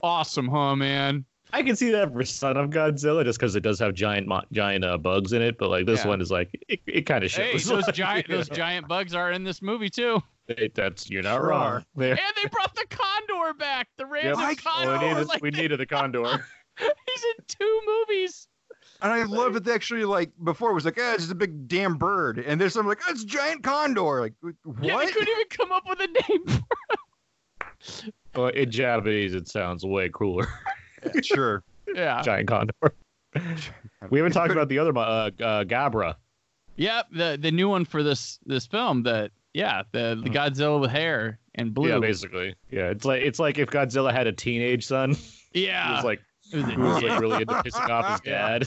[0.00, 1.24] awesome, huh, man?
[1.52, 4.42] I can see that for Son of Godzilla just because it does have giant mo-
[4.52, 6.08] giant uh, bugs in it, but like this Yeah.
[6.08, 7.44] one is like it, it kind of shows.
[7.46, 7.84] Hey, shows.
[7.86, 10.22] those giant those giant bugs are in this movie too.
[10.48, 11.62] It- that's you're not Sure wrong.
[11.62, 11.84] are.
[11.96, 12.10] There.
[12.10, 13.88] And they brought the condor back.
[13.96, 14.58] The random Yep.
[14.58, 14.90] condor.
[14.92, 16.22] Oh, we needed, like, we needed the condor.
[16.78, 18.46] he's in two movies.
[19.02, 21.34] And I love that they actually like before it was like, ah, it's just a
[21.34, 24.20] big damn bird, and there's something like, oh, it's a giant condor.
[24.20, 24.54] Like, what?
[24.82, 26.62] Yeah, they couldn't even come up with a name.
[28.34, 30.46] well, in Japanese, it sounds way cooler.
[31.22, 31.62] sure.
[31.94, 32.22] yeah.
[32.22, 32.74] giant condor.
[34.10, 35.02] We haven't talked about the other uh,
[35.40, 36.14] uh, Gabra.
[36.76, 39.02] Yep, the the new one for this this film.
[39.04, 40.36] That yeah, the the hmm.
[40.36, 41.88] Godzilla with hair and blue.
[41.88, 42.54] Yeah, basically.
[42.70, 45.16] Yeah, it's like it's like if Godzilla had a teenage son.
[45.56, 45.94] Yeah, He Yeah.
[45.94, 46.20] was like
[46.52, 48.66] It was- he was like really into pissing off his dad.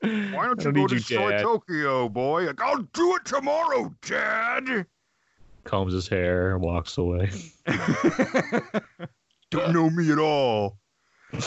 [0.00, 1.42] Why don't you don't go need you, destroy Dad.
[1.42, 2.46] Tokyo, boy?
[2.46, 4.86] Like, I'll do it tomorrow, Dad.
[5.64, 7.30] Combs his hair and walks away.
[9.50, 10.78] Don't know me at all.
[11.32, 11.40] Yeah,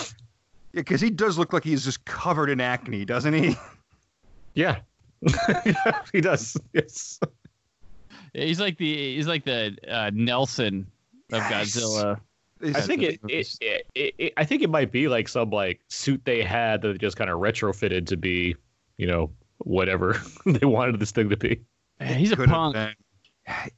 [0.73, 3.55] because he does look like he's just covered in acne, doesn't he?
[4.53, 4.79] Yeah.
[6.11, 6.57] he does.
[6.73, 7.19] Yes.
[8.33, 10.87] He's like the he's like the uh, Nelson
[11.31, 11.75] of Yes.
[11.75, 12.19] Godzilla.
[12.63, 15.81] I think it it, it, it, it I think it might be like some like
[15.89, 18.55] suit they had that they just kind of retrofitted to be,
[18.97, 21.59] you know, whatever they wanted this thing to be.
[21.99, 22.75] Man, he's a could punk.
[22.75, 22.93] been.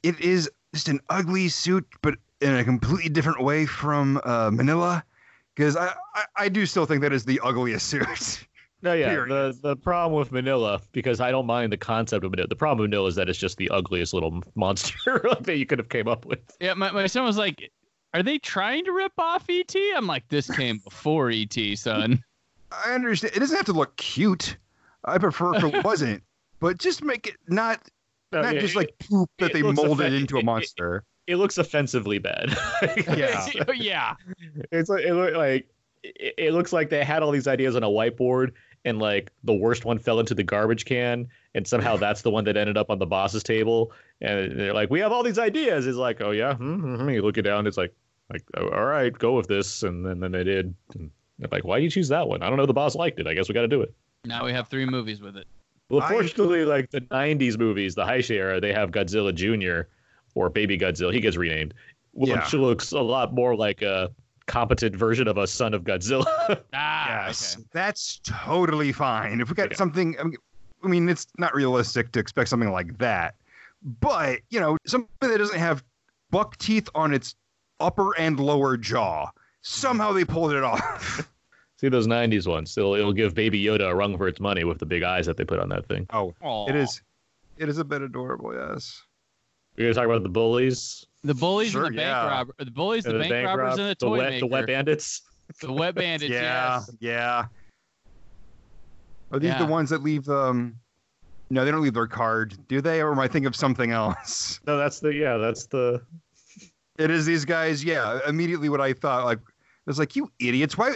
[0.02, 5.02] It is just an ugly suit, but in a completely different way from uh, Minilla.
[5.54, 8.44] Because I, I, I do still think that is the ugliest suit.
[8.84, 9.08] No, yeah.
[9.08, 9.30] Period.
[9.30, 12.48] The the problem with Minilla, because I don't mind the concept of Minilla.
[12.48, 15.78] The problem with Minilla is that it's just the ugliest little monster that you could
[15.78, 16.38] have came up with.
[16.60, 17.70] Yeah, my, my son was like,
[18.12, 22.22] "Are they trying to rip off ET?" I'm like, "This came before ET, son."
[22.86, 23.34] I understand.
[23.34, 24.56] It doesn't have to look cute.
[25.06, 26.22] I prefer if it wasn't,
[26.60, 27.80] but just make it not
[28.32, 30.44] No, not yeah, just it- like poop that they molded offe- into it- a it-
[30.44, 31.04] monster.
[31.26, 32.54] it looks offensively bad.
[33.16, 33.46] Yeah.
[33.74, 34.14] yeah.
[34.72, 35.68] it's like it look like
[36.02, 38.50] it, it looks like they had all these ideas on a whiteboard
[38.84, 42.44] and like the worst one fell into the garbage can and somehow that's the one
[42.44, 45.86] that ended up on the boss's table and they're like we have all these ideas
[45.86, 47.08] it's like oh yeah hmm, hmm.
[47.10, 47.92] you look it down it's like
[48.30, 51.64] like oh, all right go with this and then, then they did and they're like
[51.64, 53.48] why do you choose that one i don't know the boss liked it i guess
[53.48, 53.92] we got to do it
[54.24, 55.46] Now we have three movies with it.
[55.90, 59.88] well I- fortunately like the 90s movies the Heisei era they have godzilla jr
[60.34, 61.74] or baby godzilla he gets renamed
[62.12, 62.48] which Yeah.
[62.60, 64.10] looks a lot more like a
[64.46, 66.24] competent version of a son of godzilla
[66.74, 67.64] Ah, yes, okay.
[67.72, 69.40] that's totally fine.
[69.40, 69.76] If we got Yeah.
[69.76, 70.36] something, I mean,
[70.82, 73.34] I mean, it's not realistic to expect something like that.
[74.00, 75.82] But you know, something that doesn't have
[76.30, 77.34] buck teeth on its
[77.80, 79.30] upper and lower jaw.
[79.62, 81.26] Somehow they pulled it off.
[81.80, 82.76] See those '90s ones?
[82.76, 85.36] It'll it'll give Baby Yoda a run for its money with the big eyes that
[85.36, 86.06] they put on that thing.
[86.12, 86.68] oh, Aw.
[86.68, 87.00] it is,
[87.58, 88.54] it is a bit adorable.
[88.54, 89.02] Yes.
[89.76, 92.26] We're gonna talk about the bullies, the bullies Sure, and the bank yeah.
[92.28, 92.54] robber.
[92.58, 94.40] The bullies, and the, bank, robbers, rob- and the the toy wet, maker.
[94.40, 95.22] the wet bandits.
[95.60, 96.30] The wet bandits.
[96.32, 96.90] yeah, Yes.
[97.00, 97.44] yeah.
[99.32, 99.58] Are these Yeah.
[99.58, 100.28] the ones that leave?
[100.28, 100.76] Um,
[101.50, 103.00] no, they don't leave their card, do they?
[103.02, 104.60] Or am I thinking of something else?
[104.66, 106.00] No, that's the yeah, that's the
[106.98, 107.82] It is these guys.
[107.84, 109.24] Yeah, immediately what I thought.
[109.24, 110.78] Like, it was like, you idiots!
[110.78, 110.92] Why?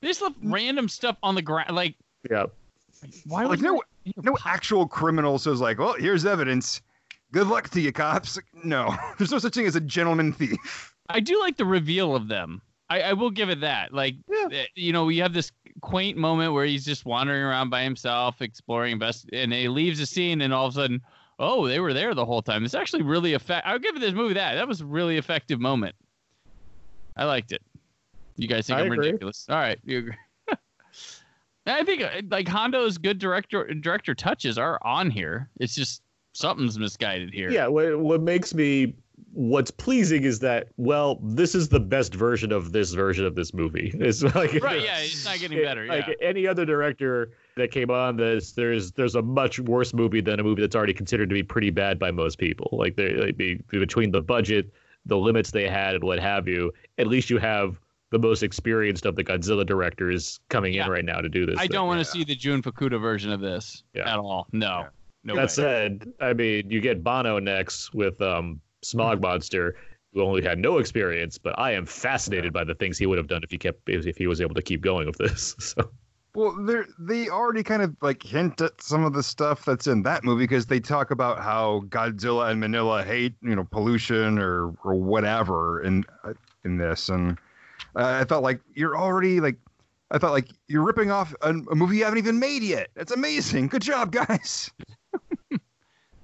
[0.00, 1.74] They just left random stuff on the ground.
[1.74, 1.94] Like,
[2.30, 2.46] yeah.
[3.26, 3.82] why Like, no,
[4.16, 6.82] no actual criminal says like, well, here's evidence.
[7.32, 8.38] Good luck to you, cops.
[8.62, 10.94] No, there's no such thing as a gentleman thief.
[11.08, 12.60] I do like the reveal of them.
[12.90, 13.92] I, I will give it that.
[13.94, 14.48] Like, Yeah.
[14.52, 18.42] eh, you know, we have this quaint moment where he's just wandering around by himself,
[18.42, 21.00] exploring, invest, and he leaves the scene, and all of a sudden,
[21.38, 22.64] oh, they were there the whole time.
[22.64, 23.70] It's actually really effective.
[23.70, 24.54] I'll give this movie that.
[24.54, 25.94] That was a really effective moment.
[27.16, 27.62] I liked it.
[28.36, 29.06] You guys think I I'm agree.
[29.06, 29.46] ridiculous?
[29.48, 30.14] All right, you agree.
[31.66, 35.48] I think uh, like Honda's good director director touches are on here.
[35.60, 37.50] It's just something's misguided here.
[37.50, 38.94] Yeah, what what makes me
[39.34, 43.54] what's pleasing is that well, this is the best version of this version of this
[43.54, 43.90] movie.
[44.00, 44.82] It's like Right.
[44.82, 44.98] Yeah.
[44.98, 45.86] It's not getting better.
[45.86, 46.14] Like yeah.
[46.20, 50.42] any other director that came on this, there's there's a much worse movie than a
[50.42, 52.68] movie that's already considered to be pretty bad by most people.
[52.72, 54.72] Like they like be, between the budget,
[55.06, 56.72] the limits they had, and what have you.
[56.98, 60.84] At least you have the most experienced of the Godzilla directors coming Yeah.
[60.84, 61.56] in right now to do this.
[61.56, 61.70] I thing.
[61.70, 62.04] don't want yeah.
[62.04, 64.12] to see the Jun Fukuda version of this Yeah.
[64.12, 64.48] at all.
[64.52, 64.88] No.
[65.24, 65.48] No that way.
[65.48, 69.76] said, I mean, you get Banno next with um, Smog Monster,
[70.12, 73.28] who only had no experience, but I am fascinated by the things he would have
[73.28, 75.54] done if he kept if he was able to keep going with this.
[75.60, 75.90] So
[76.34, 80.02] Well, they they already kind of like hint at some of the stuff that's in
[80.02, 84.74] that movie because they talk about how Godzilla and Minilla hate you know pollution or
[84.82, 87.38] or whatever in uh, in this, and
[87.96, 89.56] uh, I thought like you're already like
[90.10, 92.88] I thought like you're ripping off a, a movie you haven't even made yet.
[92.94, 93.68] That's amazing.
[93.68, 94.70] Good job, guys.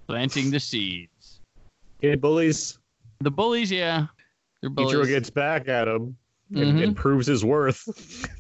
[0.09, 1.41] Planting the seeds.
[2.01, 2.79] kid bullies.
[3.21, 4.07] The bullies, yeah.
[4.61, 4.95] They're bullies.
[4.95, 6.17] Ichiro gets back at him
[6.55, 6.83] and, Mhm.
[6.85, 7.87] and proves his worth.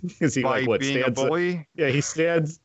[0.23, 1.21] Is he By like what being a stands?
[1.21, 1.69] bully.
[1.75, 2.61] Yeah, he stands.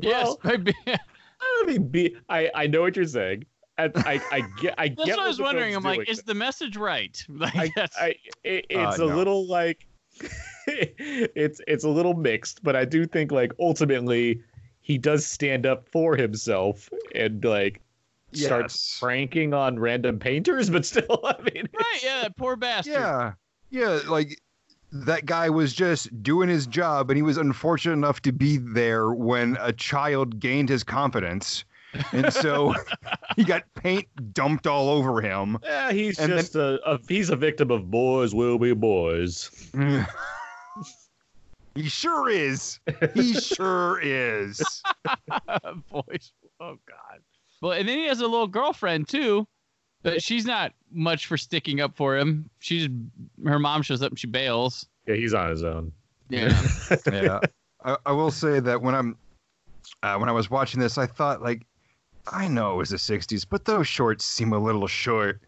[0.00, 3.44] Yes, Well, be- I mean, be, I I know what you're saying.
[3.76, 5.74] I I, I get I That's get what I was wondering.
[5.74, 6.06] I'm like, doing.
[6.08, 7.20] is the message right?
[7.28, 8.14] Like, I, that's, I
[8.44, 9.16] it, it's Uh, a no.
[9.16, 9.86] little like
[10.68, 14.42] it's it's a little mixed, but I do think like ultimately
[14.80, 17.80] he does stand up for himself and like
[18.36, 18.98] starts Yes.
[19.00, 22.00] pranking on random painters, but still, I mean, right?
[22.02, 22.94] Yeah, that poor bastard.
[22.94, 23.32] Yeah,
[23.70, 24.40] yeah, like
[24.92, 29.12] that guy was just doing his job, and he was unfortunate enough to be there
[29.12, 31.64] when a child gained his confidence,
[32.12, 32.74] and so
[33.36, 35.58] he got paint dumped all over him.
[35.64, 39.50] yeah, he's And then- just a, a he's a victim of boys will be boys.
[41.74, 42.78] he sure is.
[43.14, 44.62] He sure is.
[45.90, 46.32] Boys.
[46.60, 47.20] Oh God.
[47.64, 49.48] Well, and then he has a little girlfriend too,
[50.02, 52.50] but she's not much for sticking up for him.
[52.58, 52.88] She's
[53.46, 54.86] her mom shows up and she bails.
[55.06, 55.90] Yeah, he's on his own.
[56.28, 56.60] Yeah.
[57.10, 57.40] yeah,
[57.82, 59.16] I, I will say that when I'm
[60.02, 61.64] uh, when I was watching this, I thought like,
[62.30, 65.40] I know it was the '60s, but those shorts seem a little short.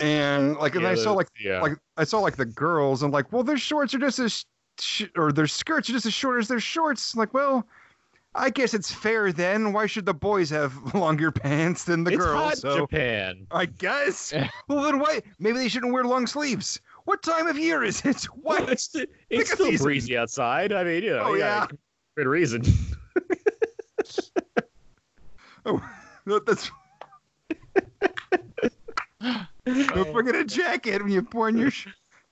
[0.00, 3.12] And like, and Yeah, I saw like yeah, like I saw like the girls and
[3.12, 4.46] like, well, their shorts are just as
[4.80, 7.14] sh- or their skirts are just as short as their shorts.
[7.14, 7.66] Like, well,
[8.34, 9.72] I guess it's fair then.
[9.72, 12.40] Why should the boys have longer pants than the it's girls?
[12.40, 13.46] hot so Japan.
[13.50, 14.32] I guess.
[14.68, 15.22] well, then why?
[15.38, 16.80] Maybe they shouldn't wear long sleeves.
[17.04, 18.26] What time of year is it?
[18.42, 18.70] Well, What?
[18.72, 18.94] it's
[19.30, 19.84] it's still season.
[19.84, 20.72] breezy outside.
[20.72, 21.76] I mean, you know, Oh, yeah, yeah.
[22.16, 22.62] good reason.
[25.66, 25.82] Oh,
[26.24, 26.70] that- that's.
[29.66, 31.88] Don't forget a jacket when you're pouring your sh-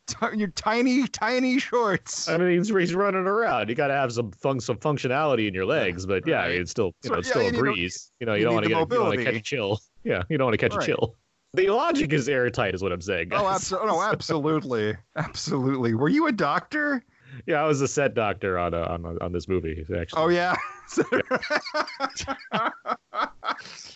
[0.07, 2.29] t- your tiny tiny shorts.
[2.29, 3.69] I mean, he's, he's running around.
[3.69, 6.61] You got to have some fun- some functionality in your legs, but yeah, I mean,
[6.63, 8.13] it's still you So, know, it's yeah, still a breeze.
[8.21, 9.81] You know, you, you don't want to get you don't want to catch a chill.
[10.05, 10.85] Yeah, you don't want to catch Right.
[10.85, 11.17] a chill.
[11.55, 13.31] The logic is airtight, is what I'm saying.
[13.33, 13.71] Oh, guys.
[13.71, 15.95] abso- no, absolutely, absolutely.
[15.95, 17.03] Were you a doctor?
[17.47, 19.85] Yeah, I was a set doctor on uh, on on this movie.
[19.99, 20.55] Actually, Oh yeah.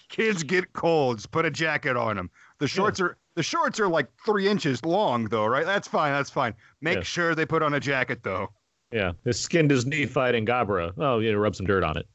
[0.08, 1.26] Kids get colds.
[1.26, 2.30] Put a jacket on them.
[2.60, 5.66] The shorts are the shorts are like three inches long though, right?
[5.66, 6.12] That's fine.
[6.12, 6.54] That's fine.
[6.80, 7.02] Make Yeah.
[7.02, 8.48] sure they put on a jacket though.
[8.92, 9.12] yeah.
[9.24, 10.92] His skinned his knee fighting Gabra.
[10.98, 12.06] Oh, you know, rub some dirt on it.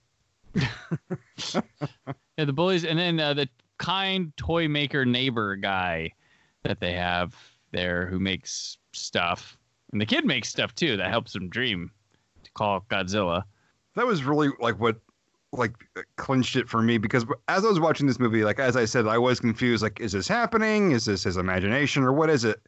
[2.37, 6.11] Yeah, the bullies, and then uh, the kind toy maker neighbor guy
[6.63, 7.33] that they have
[7.71, 9.57] there who makes stuff,
[9.93, 11.91] and the kid makes stuff too that helps him dream
[12.43, 13.43] to call Godzilla.
[13.95, 14.97] That was really like what
[15.57, 15.73] like
[16.17, 19.07] clinched it for me because as I was watching this movie, like as I said,
[19.07, 19.83] I was confused.
[19.83, 20.91] Like, is this happening?
[20.91, 22.61] Is this his imagination or what is it?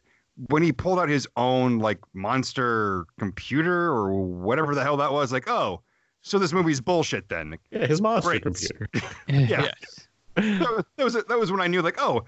[0.48, 5.32] When he pulled out his own like monster computer or whatever the hell that was,
[5.32, 5.80] like, oh,
[6.22, 7.58] so this movie's bullshit then.
[7.70, 8.42] Yeah, his monster Great.
[8.42, 8.88] computer.
[9.28, 9.68] Yeah.
[9.70, 10.08] Yes.
[10.36, 12.24] that was that was, that was when I knew like, oh,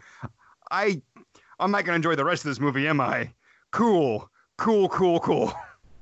[0.70, 1.00] I
[1.60, 3.32] I'm not gonna enjoy the rest of this movie, am I?
[3.70, 5.52] Cool, cool, cool, cool.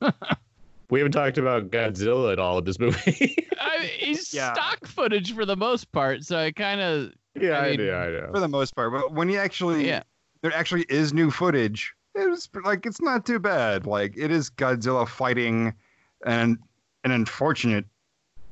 [0.90, 3.46] We haven't talked about Godzilla at all in this movie.
[3.60, 4.52] I mean, he's Yeah.
[4.54, 7.94] stock footage for the most part, so I kind of yeah, I I, mean- know,
[7.98, 8.28] I know.
[8.32, 10.02] For the most part, but when you actually yeah.
[10.42, 11.94] there actually is new footage.
[12.14, 13.86] It was like it's not too bad.
[13.86, 15.72] Like it is Godzilla fighting
[16.26, 16.58] an
[17.04, 17.84] an unfortunate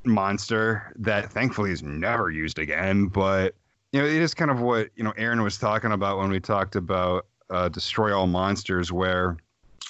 [0.04, 3.06] monster that thankfully is never used again.
[3.06, 3.54] But
[3.92, 6.38] you know, it is kind of what you know Aaron was talking about when we
[6.38, 9.36] talked about uh, Destroy All Monsters, where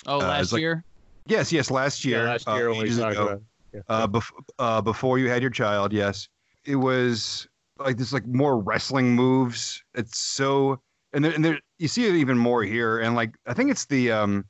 [0.06, 0.85] Oh, Uh, last it's like- year.
[1.27, 3.41] Yes, yes, last year, yeah, last uh, year we ages ago.
[3.73, 3.81] Yeah.
[3.89, 6.29] uh, bef- uh, before you had your child, yes,
[6.65, 7.47] it was
[7.79, 9.83] like this, like more wrestling moves.
[9.95, 10.81] It's so,
[11.12, 13.87] and there, and there, you see it even more here, and like I think it's
[13.87, 14.45] the um,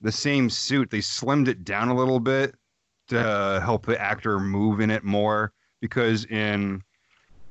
[0.00, 0.90] the same suit.
[0.90, 2.54] They slimmed it down a little bit
[3.08, 6.82] to help the actor move in it more because in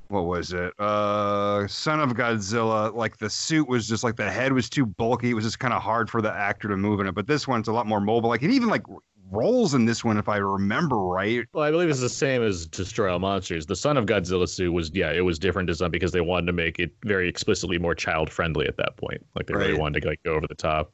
[0.09, 0.73] what was it?
[0.79, 2.93] Uh, Son of Godzilla.
[2.93, 5.29] Like the suit was just like the head was too bulky.
[5.29, 7.15] It was just kind of hard for the actor to move in it.
[7.15, 8.29] But this one's a lot more mobile.
[8.29, 8.83] Like it even like
[9.31, 11.45] rolls in this one, if I remember right.
[11.53, 13.67] Well, I believe it's the same as Destroy All Monsters.
[13.67, 16.53] The Son of Godzilla suit was, yeah, it was different design because they wanted to
[16.53, 19.23] make it very explicitly more child friendly at that point.
[19.35, 20.91] Like they really wanted to like go over the top.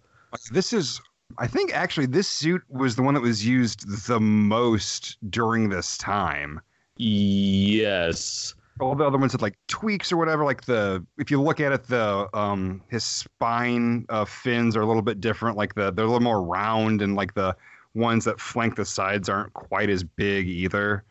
[0.52, 1.00] This is,
[1.38, 5.98] I think, actually, this suit was the one that was used the most during this
[5.98, 6.60] time.
[6.98, 10.44] Yes, all the other ones had like tweaks or whatever.
[10.44, 14.86] Like the if you look at it, the um his spine uh, fins are a
[14.86, 15.58] little bit different.
[15.58, 17.56] Like the they're a little more round, and like the
[17.94, 21.04] ones that flank the sides aren't quite as big either.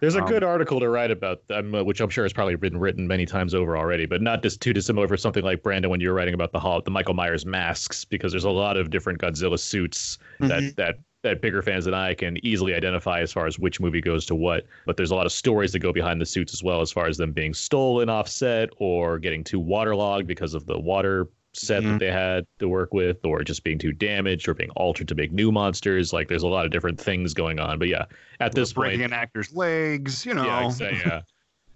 [0.00, 2.56] There's a Um, good article to write about them, uh, which I'm sure has probably
[2.56, 5.90] been written many times over already, but not just too dissimilar for something like Brandon
[5.90, 8.90] when you're writing about the Hall, the Michael Myers masks, because there's a lot of
[8.90, 13.46] different Godzilla suits that that that bigger fans than I can easily identify as far
[13.46, 14.64] as which movie goes to what.
[14.86, 17.06] But there's a lot of stories that go behind the suits as well, as far
[17.06, 21.92] as them being stolen offset or getting too waterlogged because of the water set Mhm.
[21.92, 25.14] that they had to work with, or just being too damaged or being altered to
[25.14, 26.12] make new monsters.
[26.12, 27.78] Like there's a lot of different things going on.
[27.78, 28.04] But yeah,
[28.40, 30.44] at this point, breaking an actor's legs, you know.
[30.44, 31.20] yeah, exa- yeah.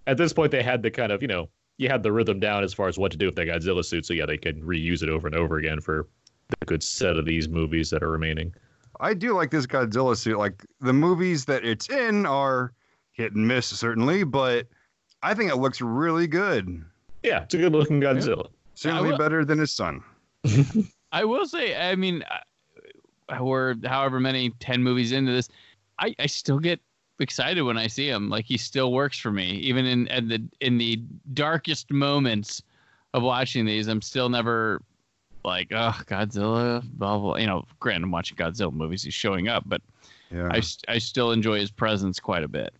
[0.07, 2.63] At this point, they had the kind of you know you had the rhythm down
[2.63, 4.05] as far as what to do with that Godzilla suit.
[4.05, 6.07] So yeah, they can reuse it over and over again for
[6.59, 8.53] the good set of these movies that are remaining.
[8.99, 10.37] I do like this Godzilla suit.
[10.37, 12.73] Like the movies that it's in are
[13.11, 14.67] hit and miss certainly, but
[15.23, 16.83] I think it looks really good.
[17.23, 18.49] Yeah, it's a good looking Godzilla.
[18.75, 20.03] Certainly will- better than his son.
[21.11, 22.23] I will say, I mean,
[23.39, 25.49] we're however many ten movies into this,
[25.99, 26.79] I, I still get
[27.19, 28.29] excited when I see him.
[28.29, 31.01] Like he still works for me, even in at the in the
[31.33, 32.61] darkest moments
[33.13, 33.87] of watching these.
[33.87, 34.81] I'm still never
[35.49, 37.35] like, oh, Godzilla, blah blah.
[37.35, 39.03] You know, granted, I'm watching Godzilla movies.
[39.03, 39.81] He's showing up, but
[40.31, 40.49] Yeah.
[40.51, 42.73] I I still enjoy his presence quite a bit.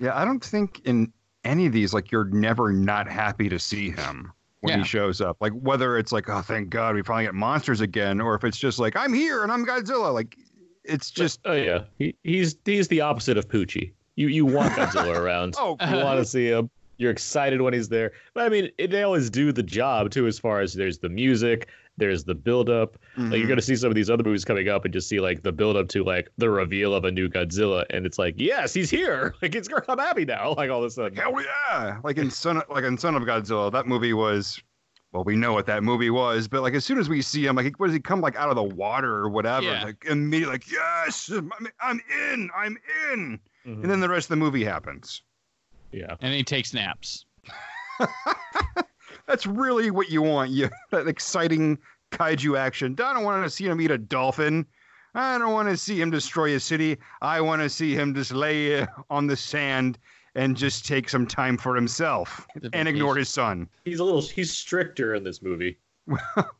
[0.00, 1.12] Yeah, I don't think in
[1.44, 4.82] any of these, like, you're never not happy to see him when Yeah.
[4.82, 5.36] he shows up.
[5.40, 8.58] Like, whether it's like, oh, thank God we finally get monsters again, or if it's
[8.58, 10.12] just like, I'm here and I'm Godzilla.
[10.12, 10.36] Like,
[10.84, 13.92] it's just, oh yeah, he, he's he's the opposite of Poochie.
[14.16, 15.54] You you want Godzilla around.
[15.58, 16.70] oh, you want to see him.
[16.98, 18.12] You're excited when he's there.
[18.32, 21.08] But I mean, it, they always do the job too, as far as there's the
[21.10, 22.98] music, there's the build up.
[23.16, 23.48] Like you're mhm.
[23.48, 25.88] gonna see some of these other movies coming up and just see like the buildup
[25.88, 29.34] to like the reveal of a new Godzilla, and it's like, yes, he's here.
[29.42, 30.54] Like it's I'm happy now.
[30.54, 31.16] Like all of a sudden.
[31.16, 31.98] hell yeah.
[32.02, 34.60] Like in Son, like in Son of Godzilla, that movie was,
[35.12, 37.56] well, we know what that movie was, but like as soon as we see him,
[37.56, 39.66] like, what does he come like out of the water or whatever?
[39.66, 39.84] Yeah.
[39.84, 42.00] Like immediately, like, yes, I'm, I'm
[42.32, 42.76] in, I'm
[43.12, 43.38] in.
[43.66, 43.82] Mhm.
[43.82, 45.22] And then the rest of the movie happens.
[45.92, 46.16] yeah.
[46.20, 47.24] And he takes naps.
[49.26, 50.50] That's really what you want.
[50.50, 51.78] You that exciting
[52.12, 52.96] kaiju action.
[52.98, 54.66] I don't want to see him eat a dolphin.
[55.14, 56.98] I don't want to see him destroy a city.
[57.22, 59.98] I want to see him just lay uh, on the sand
[60.34, 63.66] and just take some time for himself and ignore his son.
[63.86, 65.78] He's a little he's stricter in this movie.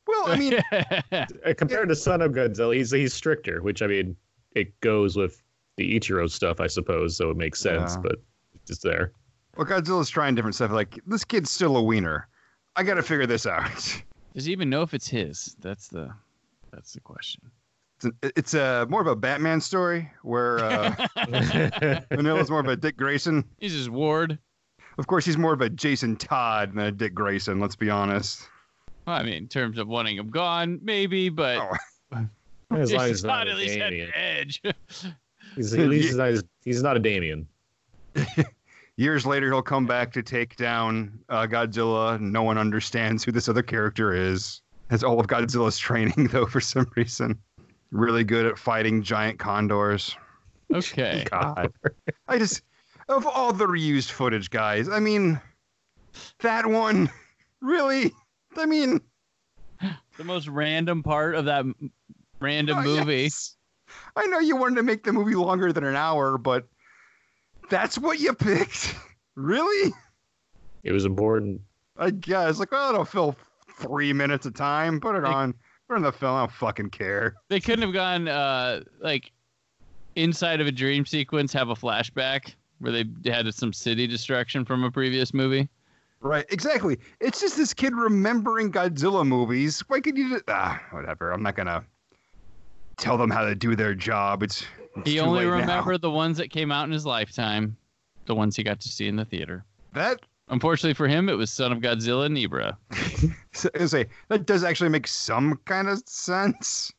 [0.09, 4.17] Well, I mean, Compared to Son of Godzilla, he's he's stricter, which I mean,
[4.53, 5.43] it goes with
[5.77, 7.95] the Ichiro stuff, I suppose, so it makes sense.
[7.95, 8.01] Yeah.
[8.01, 8.13] But
[8.55, 9.13] it's just there.
[9.57, 10.71] well, Godzilla's trying different stuff.
[10.71, 12.29] Like this kid's still a wiener.
[12.77, 13.71] I got to figure this out.
[14.35, 15.57] Does he even know if it's his?
[15.61, 16.13] That's the
[16.73, 17.41] that's the question.
[17.97, 21.07] It's, a, it's a more of a Batman story where uh,
[22.11, 23.43] Minilla's more of a Dick Grayson.
[23.59, 24.39] He's his ward.
[24.99, 27.59] Of course, he's more of a Jason Todd than a Dick Grayson.
[27.61, 28.47] Let's be honest.
[29.07, 31.57] Well, I mean, in terms of wanting him gone, maybe, but
[32.13, 32.19] Oh.
[32.19, 32.21] as
[32.71, 34.11] long as Jason's he's not not at least had Damien.
[34.15, 34.63] edge.
[35.55, 36.35] He's, at least he's not,
[36.65, 37.47] he's not a Damien.
[38.97, 42.19] Years later, he'll come back to take down uh, Godzilla.
[42.19, 44.63] No one understands who this other character is.
[44.89, 47.39] Has all of Godzilla's training, though, for some reason.
[47.91, 50.17] Really good at fighting giant condors.
[50.73, 51.27] okay.
[51.31, 51.71] God.
[52.29, 52.63] I just,
[53.09, 55.41] of all the reused footage, guys, I mean,
[56.41, 57.11] that one,
[57.61, 58.13] really?
[58.57, 59.01] I mean,
[60.17, 61.67] The most random part of that
[62.41, 63.25] random oh, movie.
[63.25, 63.57] yes.
[64.17, 66.67] I know you wanted to make the movie longer than an hour, but
[67.69, 68.95] that's what you picked?
[69.39, 69.93] Really?
[70.83, 71.61] It was important.
[71.99, 72.59] I guess.
[72.59, 73.37] Like, well, it'll fill
[73.79, 74.99] three minutes of time.
[74.99, 75.55] Put it Like- on.
[75.89, 76.37] Put it in the film.
[76.37, 77.35] I don't fucking care.
[77.51, 79.31] They couldn't have gone uh like
[80.15, 84.83] inside of a dream sequence, have a flashback where they had some city destruction from
[84.85, 85.69] a previous movie.
[86.23, 86.47] Right.
[86.49, 86.99] Exactly.
[87.21, 89.81] It's just this kid remembering Godzilla movies.
[89.89, 90.45] Why could you just.
[90.49, 91.31] Ah, whatever.
[91.31, 91.85] I'm not going to
[92.97, 94.43] tell them how to do their job.
[94.43, 94.65] It's.
[95.05, 95.57] He only late now.
[95.61, 97.77] remembered the ones that came out in his lifetime,
[98.27, 99.65] the ones he got to see in the theater.
[99.93, 100.21] That.
[100.49, 102.77] Unfortunately for him, it was Son of Godzilla and Ebirah.
[103.89, 106.93] Say that does actually make some kind of sense.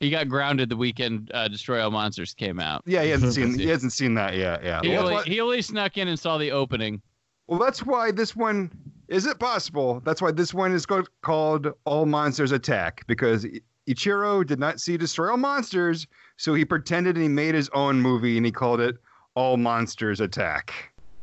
[0.00, 2.82] He got grounded the weekend uh, Destroy All Monsters came out.
[2.86, 3.58] Yeah, he hasn't seen.
[3.58, 4.62] He hasn't seen that yet.
[4.64, 4.80] Yeah.
[4.82, 7.00] He Well, only, why- he only snuck in and saw the opening.
[7.46, 8.70] Well, that's why this one
[9.08, 10.00] is it possible.
[10.04, 10.86] That's why this one is
[11.22, 13.44] called All Monsters Attack because
[13.88, 16.06] Ichiro did not see Destroy All Monsters,
[16.40, 18.96] so he pretended and he made his own movie and he called it
[19.34, 20.72] All Monsters Attack.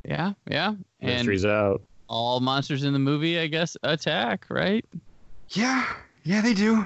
[0.06, 0.76] Yeah, yeah.
[1.02, 1.82] Mystery's and out.
[2.08, 4.86] All monsters in the movie, I guess, attack, right?
[5.50, 5.88] Yeah,
[6.22, 6.86] yeah, they do.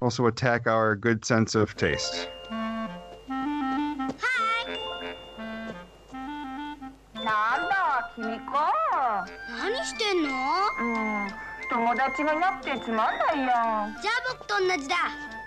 [0.00, 2.28] Also attack our good sense of taste.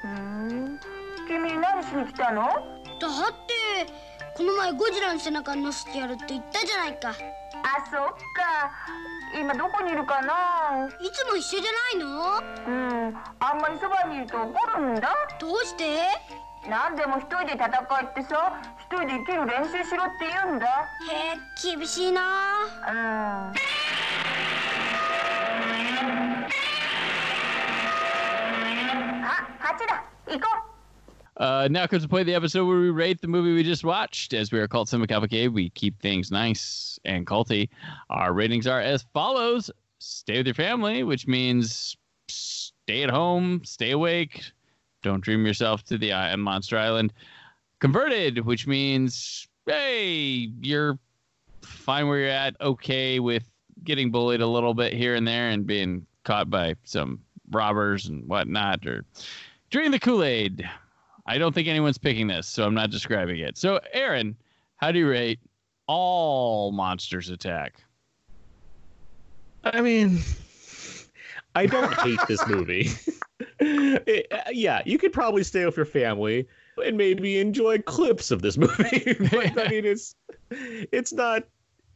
[0.04, 0.93] Hi.
[1.28, 2.44] 君何しに来たの？
[2.44, 2.60] だっ
[3.48, 3.54] て
[4.36, 7.10] この前ゴジラの背中に乗せてやるって言ったじゃないか。
[7.10, 7.14] あ
[7.90, 8.72] そっか。
[9.40, 10.88] 今どこにいるかな？
[11.02, 12.42] いつも一緒じゃないの？
[12.68, 12.72] う
[13.12, 15.16] んあんまりそばにいると怒るんだ。
[15.40, 16.00] どうして？
[16.70, 17.72] 何でも一人で戦い
[18.06, 20.66] ってさ一人で生きる練習しろって言うんだ。
[20.66, 20.70] へ
[21.36, 22.22] え厳しいな。
[22.22, 23.54] うん。
[29.26, 30.04] あ、8だ。
[30.28, 30.73] 行こう
[31.38, 34.34] Uh, now comes to play the episode where we rate the movie we just watched.
[34.34, 37.70] As we are called Cinema Cavalcade, we keep things nice and culty.
[38.10, 43.92] Our ratings are as follows: Stay with your family, which means stay at home, stay
[43.92, 44.44] awake,
[45.02, 47.14] don't dream yourself to the uh, monster island.
[47.80, 51.00] Converted, which means hey, you're
[51.62, 53.44] fine where you're at, okay with
[53.84, 57.20] getting bullied a little bit here and there and being caught by some
[57.52, 59.04] robbers and whatnot, or
[59.70, 60.70] drinking the Kool Aid.
[61.26, 63.58] I don't think anyone's picking this, so I'm not describing it.
[63.58, 64.36] So, Aaron,
[64.78, 65.40] how do you rate
[65.88, 67.82] all monsters attack?
[69.64, 70.20] I mean,
[71.56, 72.90] I don't hate this movie.
[73.60, 76.48] It- uh, yeah, you could probably stay with your family
[76.84, 79.16] and maybe enjoy clips of this movie.
[79.32, 80.16] but I mean, it's
[80.50, 81.44] it's not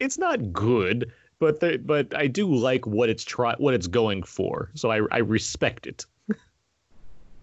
[0.00, 4.22] it's not good, but the, but I do like what it's try what it's going
[4.22, 4.70] for.
[4.74, 6.06] So I I respect it.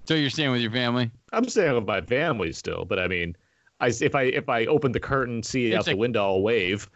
[0.07, 1.09] So you're staying with your family?
[1.33, 3.35] I'm staying with my family still, but I mean,
[3.79, 6.41] I if I if I open the curtain, see It's out a- the window, I'll
[6.41, 6.89] wave.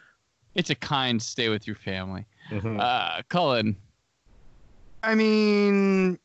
[0.55, 2.26] It's a kind stay with your family.
[2.51, 2.80] Mhm.
[2.80, 3.76] Uh, Cullen.
[5.03, 6.20] I mean,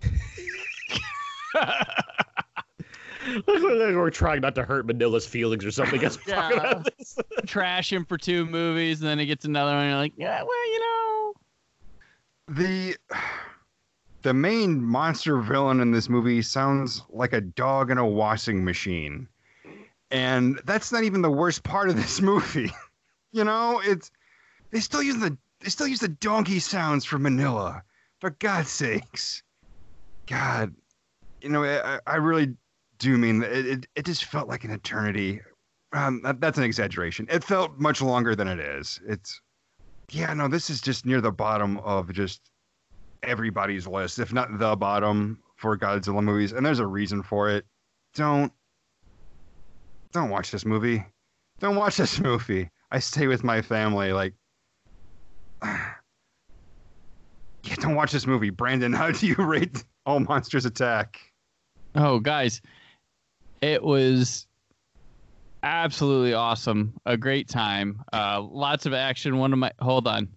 [3.26, 6.02] Look, look, look, we're trying not to hurt Minilla's feelings or something.
[6.04, 6.70] As we're talking Yeah.
[6.70, 7.16] about this.
[7.46, 9.80] trash him for two movies, and then he gets another one.
[9.80, 11.32] And you're like, yeah, well, you know.
[12.48, 12.96] the
[14.24, 19.28] the main monster villain in this movie sounds like a dog in a washing machine.
[20.10, 22.72] And that's not even the worst part of this movie.
[23.32, 24.10] you know, it's
[24.70, 27.82] they still use the they still use the donkey sounds from Minilla.
[28.20, 29.42] For God's sakes.
[30.26, 30.74] God.
[31.42, 32.56] You know, I, I really
[32.98, 35.42] do mean that it, it, it just felt like an eternity.
[35.92, 37.26] Um, that, that's an exaggeration.
[37.30, 38.98] It felt much longer than it is.
[39.06, 39.38] It's
[40.10, 42.40] yeah, no, this is just near the bottom of just
[43.26, 47.64] everybody's list, if not the bottom for Godzilla movies, and there's a reason for it.
[48.14, 48.52] Don't
[50.12, 51.04] don't watch this movie.
[51.58, 52.70] Don't watch this movie.
[52.90, 54.12] I stay with my family.
[54.12, 54.34] Like,
[55.64, 55.94] yeah,
[57.80, 58.50] don't watch this movie.
[58.50, 61.18] Brandon, how do you rate All Monsters Attack?
[61.96, 62.60] Oh, guys,
[63.60, 64.46] it was
[65.64, 66.92] absolutely awesome.
[67.06, 68.02] A great time.
[68.12, 69.38] Uh, lots of action.
[69.38, 70.28] One of my hold on,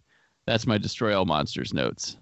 [0.45, 2.17] that's my destroy all monsters notes.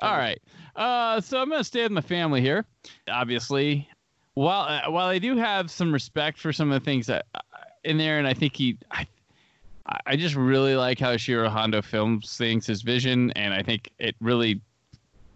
[0.00, 0.40] All right.
[0.76, 2.64] Uh, so I'm gonna stay with my family here.
[3.08, 3.88] Obviously,
[4.34, 7.40] while uh, while I do have some respect for some of the things that uh,
[7.84, 9.06] in there, and I think he, I,
[10.06, 14.16] I just really like how Ishiro Honda films things, his vision, and I think it
[14.20, 14.60] really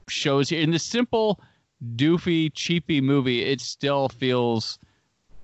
[0.08, 1.40] shows here in this simple
[1.96, 4.78] doofy, cheapy movie, it still feels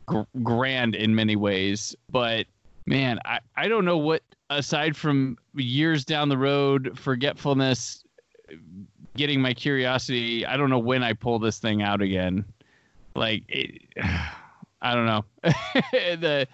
[0.07, 1.95] gr- grand in many ways.
[2.11, 2.47] But
[2.87, 8.04] man, I, I don't know what, aside from years down the road, forgetfulness,
[9.17, 12.45] getting my curiosity, I don't know when I pull this thing out again.
[13.15, 13.83] Like, it,
[14.83, 15.25] I don't know.
[15.93, 16.47] the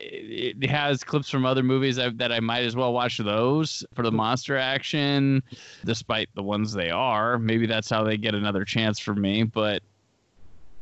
[0.00, 4.10] it has clips from other movies that I might as well watch those for the
[4.10, 5.42] monster action,
[5.84, 7.38] despite the ones they are.
[7.38, 9.42] Maybe that's how they get another chance for me.
[9.42, 9.82] But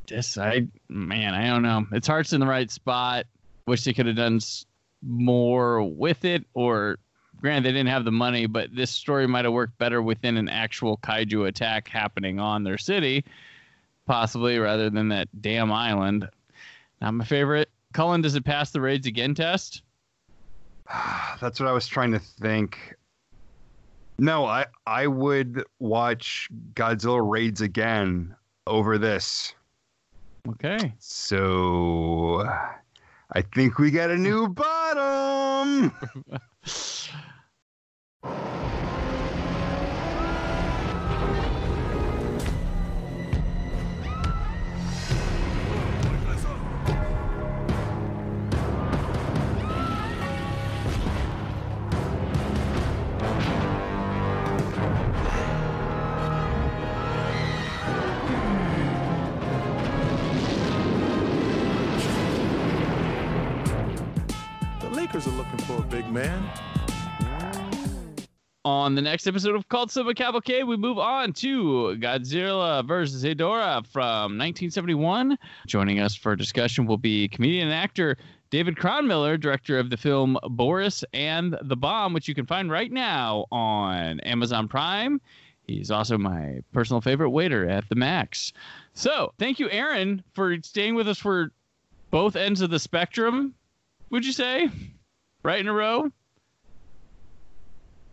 [0.06, 1.86] this, I man, I don't know.
[1.92, 3.26] Its heart's in the right spot.
[3.66, 4.40] Wish they could have done
[5.02, 6.98] more with it, or
[7.40, 10.48] granted they didn't have the money, but this story might have worked better within an
[10.48, 13.24] actual kaiju attack happening on their city,
[14.06, 16.28] possibly rather than that damn island.
[17.00, 17.70] Not my favorite.
[17.92, 19.82] Cullen, does it pass the raids again test?
[21.40, 22.94] That's what I was trying to think.
[24.18, 28.34] No, I I would watch Godzilla raids again
[28.66, 29.54] over this.
[30.48, 30.92] Okay.
[30.98, 32.44] So
[33.32, 35.92] I think we got a new bottom.
[64.80, 66.48] The Lakers are looking for a big man.
[68.68, 73.24] On the next episode of Cult Cinema Cavalcade, we move on to Godzilla vs.
[73.24, 75.38] Ghidorah from 1971.
[75.66, 78.18] Joining us for discussion will be comedian and actor
[78.50, 82.92] David Cronmiller, director of the film Boris and the Bomb, which you can find right
[82.92, 85.18] now on Amazon Prime.
[85.66, 88.52] He's also my personal favorite waiter at the Max.
[88.92, 91.52] So, thank you, Aaron, for staying with us for
[92.10, 93.54] both ends of the spectrum.
[94.10, 94.68] Would you say,
[95.42, 96.12] right in a row?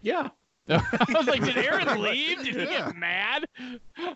[0.01, 0.30] Yeah.
[0.70, 2.43] I was like, did Aaron leave?
[2.43, 2.88] Did he Yeah.
[2.88, 3.45] get mad?
[3.97, 4.16] I,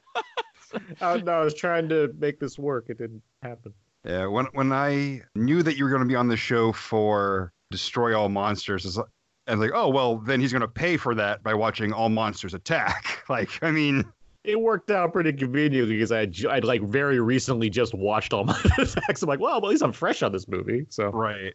[1.02, 2.86] oh, no, I was trying to make this work.
[2.90, 3.74] It didn't happen.
[4.06, 7.52] Yeah, when when I knew that you were going to be on the show for
[7.70, 9.08] Destroy All Monsters, it's like,
[9.48, 12.54] and like, oh well, then he's going to pay for that by watching All Monsters
[12.54, 13.24] Attack.
[13.30, 14.04] Like, I mean,
[14.44, 18.44] It worked out pretty conveniently because I ju- I'd like very recently just watched all
[18.46, 19.22] my attacks.
[19.22, 20.88] I'm like, well, at least I'm fresh on this movie.
[20.90, 21.54] So right?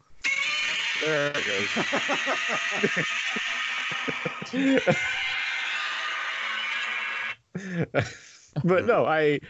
[1.02, 3.04] there it goes.
[8.64, 9.40] but no, I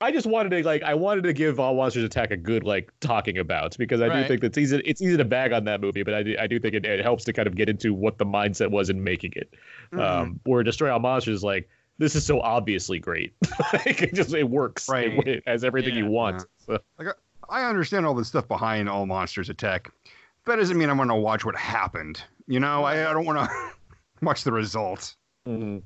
[0.00, 2.92] I just wanted to like I wanted to give All Monsters Attack a good like
[3.00, 4.22] talking about because I Right.
[4.22, 4.80] do think that's easy.
[4.84, 7.00] It's easy to bag on that movie, but I do, I do think it, it
[7.02, 9.54] helps to kind of get into what the mindset was in making it.
[9.92, 10.00] Mm-hmm.
[10.00, 13.32] Um, where Destroy All Monsters is like this is so obviously great,
[13.72, 14.88] like it just it works.
[14.88, 15.12] Right.
[15.18, 16.10] It, it has everything you Yeah.
[16.10, 16.44] want.
[16.58, 16.78] So,
[17.48, 19.90] I understand all the stuff behind All Monsters Attack.
[20.46, 22.22] That doesn't mean I'm going to watch what happened.
[22.48, 23.48] You know, I, I don't want to
[24.22, 25.16] watch the results.
[25.46, 25.82] mhm.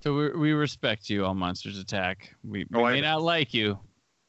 [0.00, 2.34] So we, we respect you, All Monsters Attack.
[2.42, 3.78] We, we Oh, I- may not like you,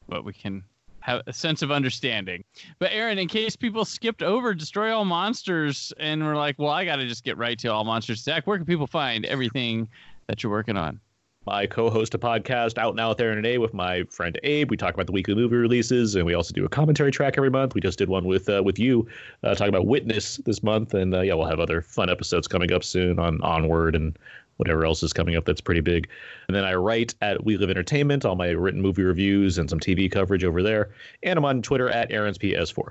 [0.08, 0.62] but we can
[1.00, 2.44] have a sense of understanding.
[2.78, 6.84] But Aaron, in case people skipped over Destroy All Monsters and were like, well, I
[6.84, 9.88] got to just get right to All Monsters Attack, where can people find everything
[10.28, 11.00] that you're working on?
[11.46, 14.70] I co-host a podcast out now Aaron and Abe with my friend Abe.
[14.70, 17.50] We talk about the weekly movie releases, and we also do a commentary track every
[17.50, 17.74] month.
[17.74, 19.06] We just did one with uh, with you,
[19.42, 22.72] uh, talking about Witness this month, and uh, yeah, we'll have other fun episodes coming
[22.72, 24.18] up soon on Onward and
[24.56, 26.08] whatever else is coming up that's pretty big.
[26.48, 29.80] And then I write at We Live Entertainment, all my written movie reviews and some
[29.80, 30.90] TV coverage over there,
[31.22, 32.90] and I'm on Twitter at Aaron's PS4.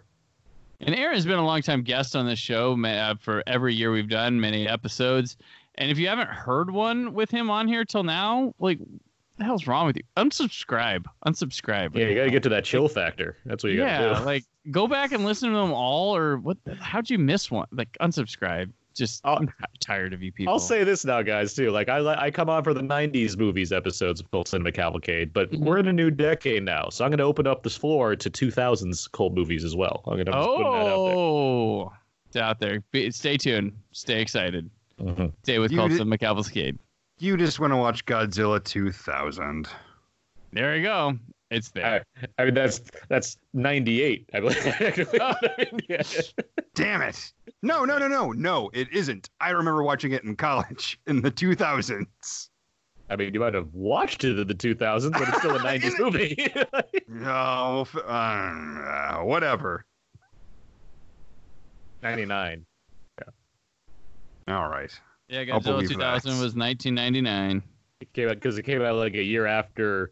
[0.81, 4.39] And Aaron's been a longtime guest on this show uh, for every year we've done
[4.39, 5.37] many episodes.
[5.75, 8.79] And if you haven't heard one with him on here till now, like,
[9.37, 10.03] the hell's wrong with you?
[10.17, 11.05] Unsubscribe.
[11.25, 11.95] Unsubscribe.
[11.95, 13.37] Yeah, you got to get to that chill factor.
[13.45, 14.25] That's what you got to yeah, do.
[14.25, 16.57] like go back and listen to them all, or what?
[16.65, 17.67] The, how'd you miss one?
[17.71, 18.71] Like unsubscribe.
[18.95, 20.53] Just I'll- I'm tired of you people.
[20.53, 21.71] I'll say this now, guys, too.
[21.71, 25.49] Like I, I come on for the '90s movies episodes of Cult Cinema Cavalcade, but
[25.51, 25.61] Mhm.
[25.61, 28.29] we're in a new decade now, so I'm going to open up this floor to
[28.29, 30.03] 2000s cult movies as well.
[30.05, 31.91] I'm going to put that out Oh,
[32.27, 32.81] it's out there.
[32.91, 33.71] Be, stay tuned.
[33.93, 34.69] Stay excited.
[35.05, 35.15] There.
[35.15, 35.33] Mhm.
[35.43, 36.79] Stay with You Cult did- Cinema Cavalcade.
[37.19, 39.67] You just want to watch Godzilla 2000.
[40.51, 41.17] There you go.
[41.51, 42.03] It's there.
[42.39, 44.27] I mean, that's that's '98.
[44.33, 44.57] I believe.
[44.65, 46.01] I mean, yeah.
[46.73, 47.31] Damn it.
[47.61, 49.29] No, no, no, no, no, it isn't.
[49.39, 52.49] I remember watching it in college in the 2000s.
[53.09, 55.99] I mean, you might have watched it in the 2000s, but it's still a '90s
[55.99, 56.35] movie.
[57.07, 59.85] No, f- uh, whatever.
[62.01, 62.65] '99.
[64.47, 64.91] All right.
[65.29, 66.43] yeah, I'll Godzilla believe 2000 that.
[66.43, 67.63] was 1999.
[68.01, 70.11] It came out because it came out like a year after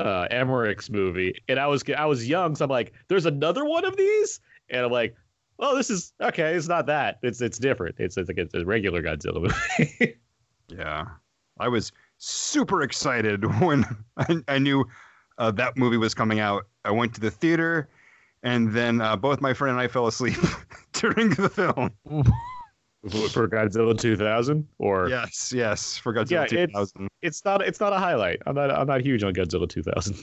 [0.00, 3.84] uh Emmerich's movie, and I was I was young, so I'm like, "There's another one
[3.84, 4.40] of these,"
[4.70, 5.14] and I'm like,
[5.58, 6.54] "Oh, this is okay.
[6.54, 7.18] It's not that.
[7.22, 7.96] It's it's different.
[7.98, 10.16] It's, it's like a regular Godzilla movie."
[10.68, 11.06] Yeah.
[11.58, 13.84] I was super excited when
[14.16, 14.84] I, I knew
[15.38, 16.66] uh, that movie was coming out.
[16.84, 17.88] I went to the theater,
[18.42, 20.36] and then uh, both my friend and I fell asleep
[20.92, 21.90] during the film.
[23.08, 27.08] For Godzilla 2000, or Yes, yes, for Godzilla Yeah, it's- 2000.
[27.22, 28.42] it's not it's not a highlight.
[28.46, 30.16] I'm not I'm not huge on Godzilla 2000.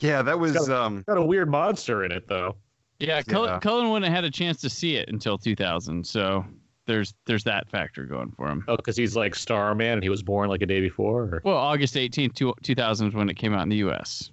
[0.00, 2.56] Yeah, that was got um got a weird monster in it though.
[3.00, 3.58] Yeah, Cullen, Yeah.
[3.58, 6.06] Cullen wouldn't have had a chance to see it until 2000.
[6.06, 6.44] So
[6.86, 8.64] there's there's that factor going for him.
[8.68, 11.22] Oh, because he's like Starman and he was born like a day before.
[11.22, 11.42] Or...
[11.44, 14.30] Well, August 18th, 2000 is when it came out in the U.S.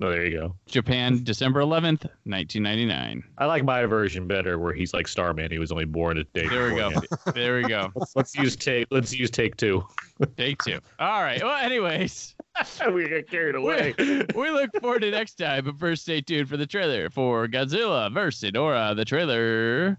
[0.00, 0.54] Oh, there you go.
[0.66, 3.24] Japan, December 11th, 1999.
[3.36, 5.50] I like my version better, where he's like Starman.
[5.50, 6.46] He was only born a day.
[6.48, 6.92] There we go.
[7.34, 7.90] There we go.
[7.94, 8.86] let's, let's use take.
[8.90, 9.84] Let's use take two.
[10.36, 10.80] Take two.
[10.98, 11.40] All right.
[11.40, 12.34] Well, anyways,
[12.92, 13.94] we got carried we, away.
[14.34, 15.64] we look forward to next time.
[15.64, 18.50] But first, stay tuned for the trailer for Godzilla vs.
[18.50, 18.96] Ghidorah.
[18.96, 19.96] The trailer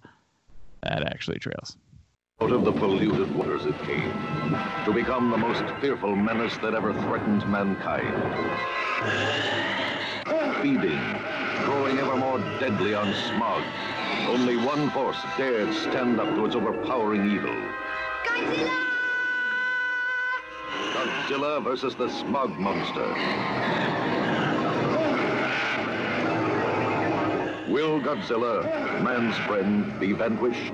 [0.84, 1.78] that actually trails.
[2.42, 4.14] Out of the polluted waters it came,
[4.86, 8.16] to become the most fearful menace that ever threatened mankind.
[10.62, 11.02] Feeding,
[11.66, 13.62] growing ever more deadly on smog.
[14.30, 17.54] Only one force dared stand up to its overpowering evil.
[18.24, 18.70] Godzilla!
[20.94, 23.06] Godzilla versus the smog monster.
[27.70, 28.64] Will Godzilla,
[29.04, 30.74] man's friend, be vanquished?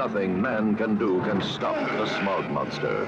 [0.00, 3.04] Nothing man can do can stop the smog monster.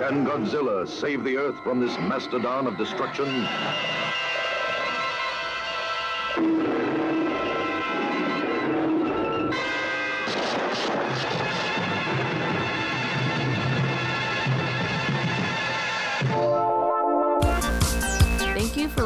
[0.00, 3.46] Can Godzilla save the Earth from this mastodon of destruction?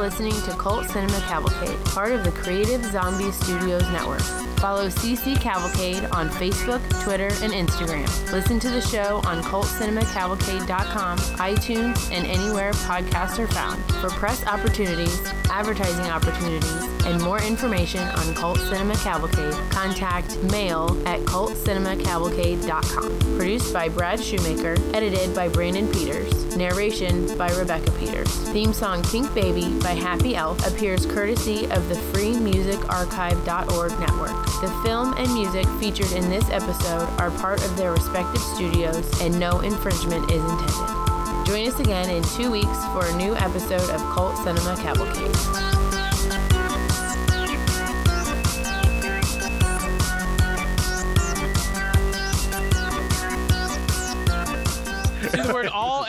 [0.04, 4.20] Listening to Cult Cinema Cavalcade, part of the Creative Zombie Studios Network.
[4.58, 8.06] Follow CC Cavalcade on Facebook, Twitter, and Instagram.
[8.30, 13.82] Listen to the show on CultCinemaCavalcade.com, iTunes, and anywhere podcasts are found.
[14.02, 21.20] For press opportunities, advertising opportunities, and more information on Cult Cinema Cavalcade, contact mail at
[21.20, 23.18] CultCinemaCavalcade.com.
[23.36, 28.28] Produced by Brad Shoemaker, edited by Brandon Peters, narration by Rebecca Peters.
[28.50, 34.44] Theme song Pink Baby by Happy Elf appears courtesy of the freemusicarchive.org network.
[34.60, 39.38] The film and music featured in this episode are part of their respective studios and
[39.38, 41.04] no infringement is intended.
[41.46, 45.73] Join us again in two weeks for a new episode of Cult Cinema Cavalcade.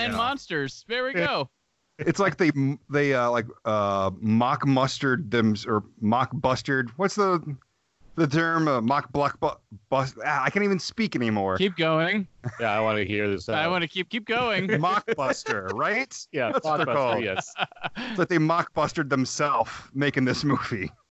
[0.07, 0.85] Word all and monsters.
[0.87, 1.49] There we go.
[1.99, 2.51] It's like they
[2.89, 6.89] they uh, like uh, mock mustard them or mock busted.
[6.97, 7.55] What's the
[8.15, 8.67] the term?
[8.67, 10.15] Uh, mock block bu- bust.
[10.25, 11.57] Ah, I can't even speak anymore.
[11.57, 12.27] Keep going.
[12.59, 13.47] Yeah, I want to hear this.
[13.47, 14.79] I want to keep keep going.
[14.81, 16.13] mock buster, right?
[16.33, 17.23] Yeah, That's what they're called.
[17.23, 17.53] yes.
[17.97, 20.91] It's like they mock busted themselves making this movie.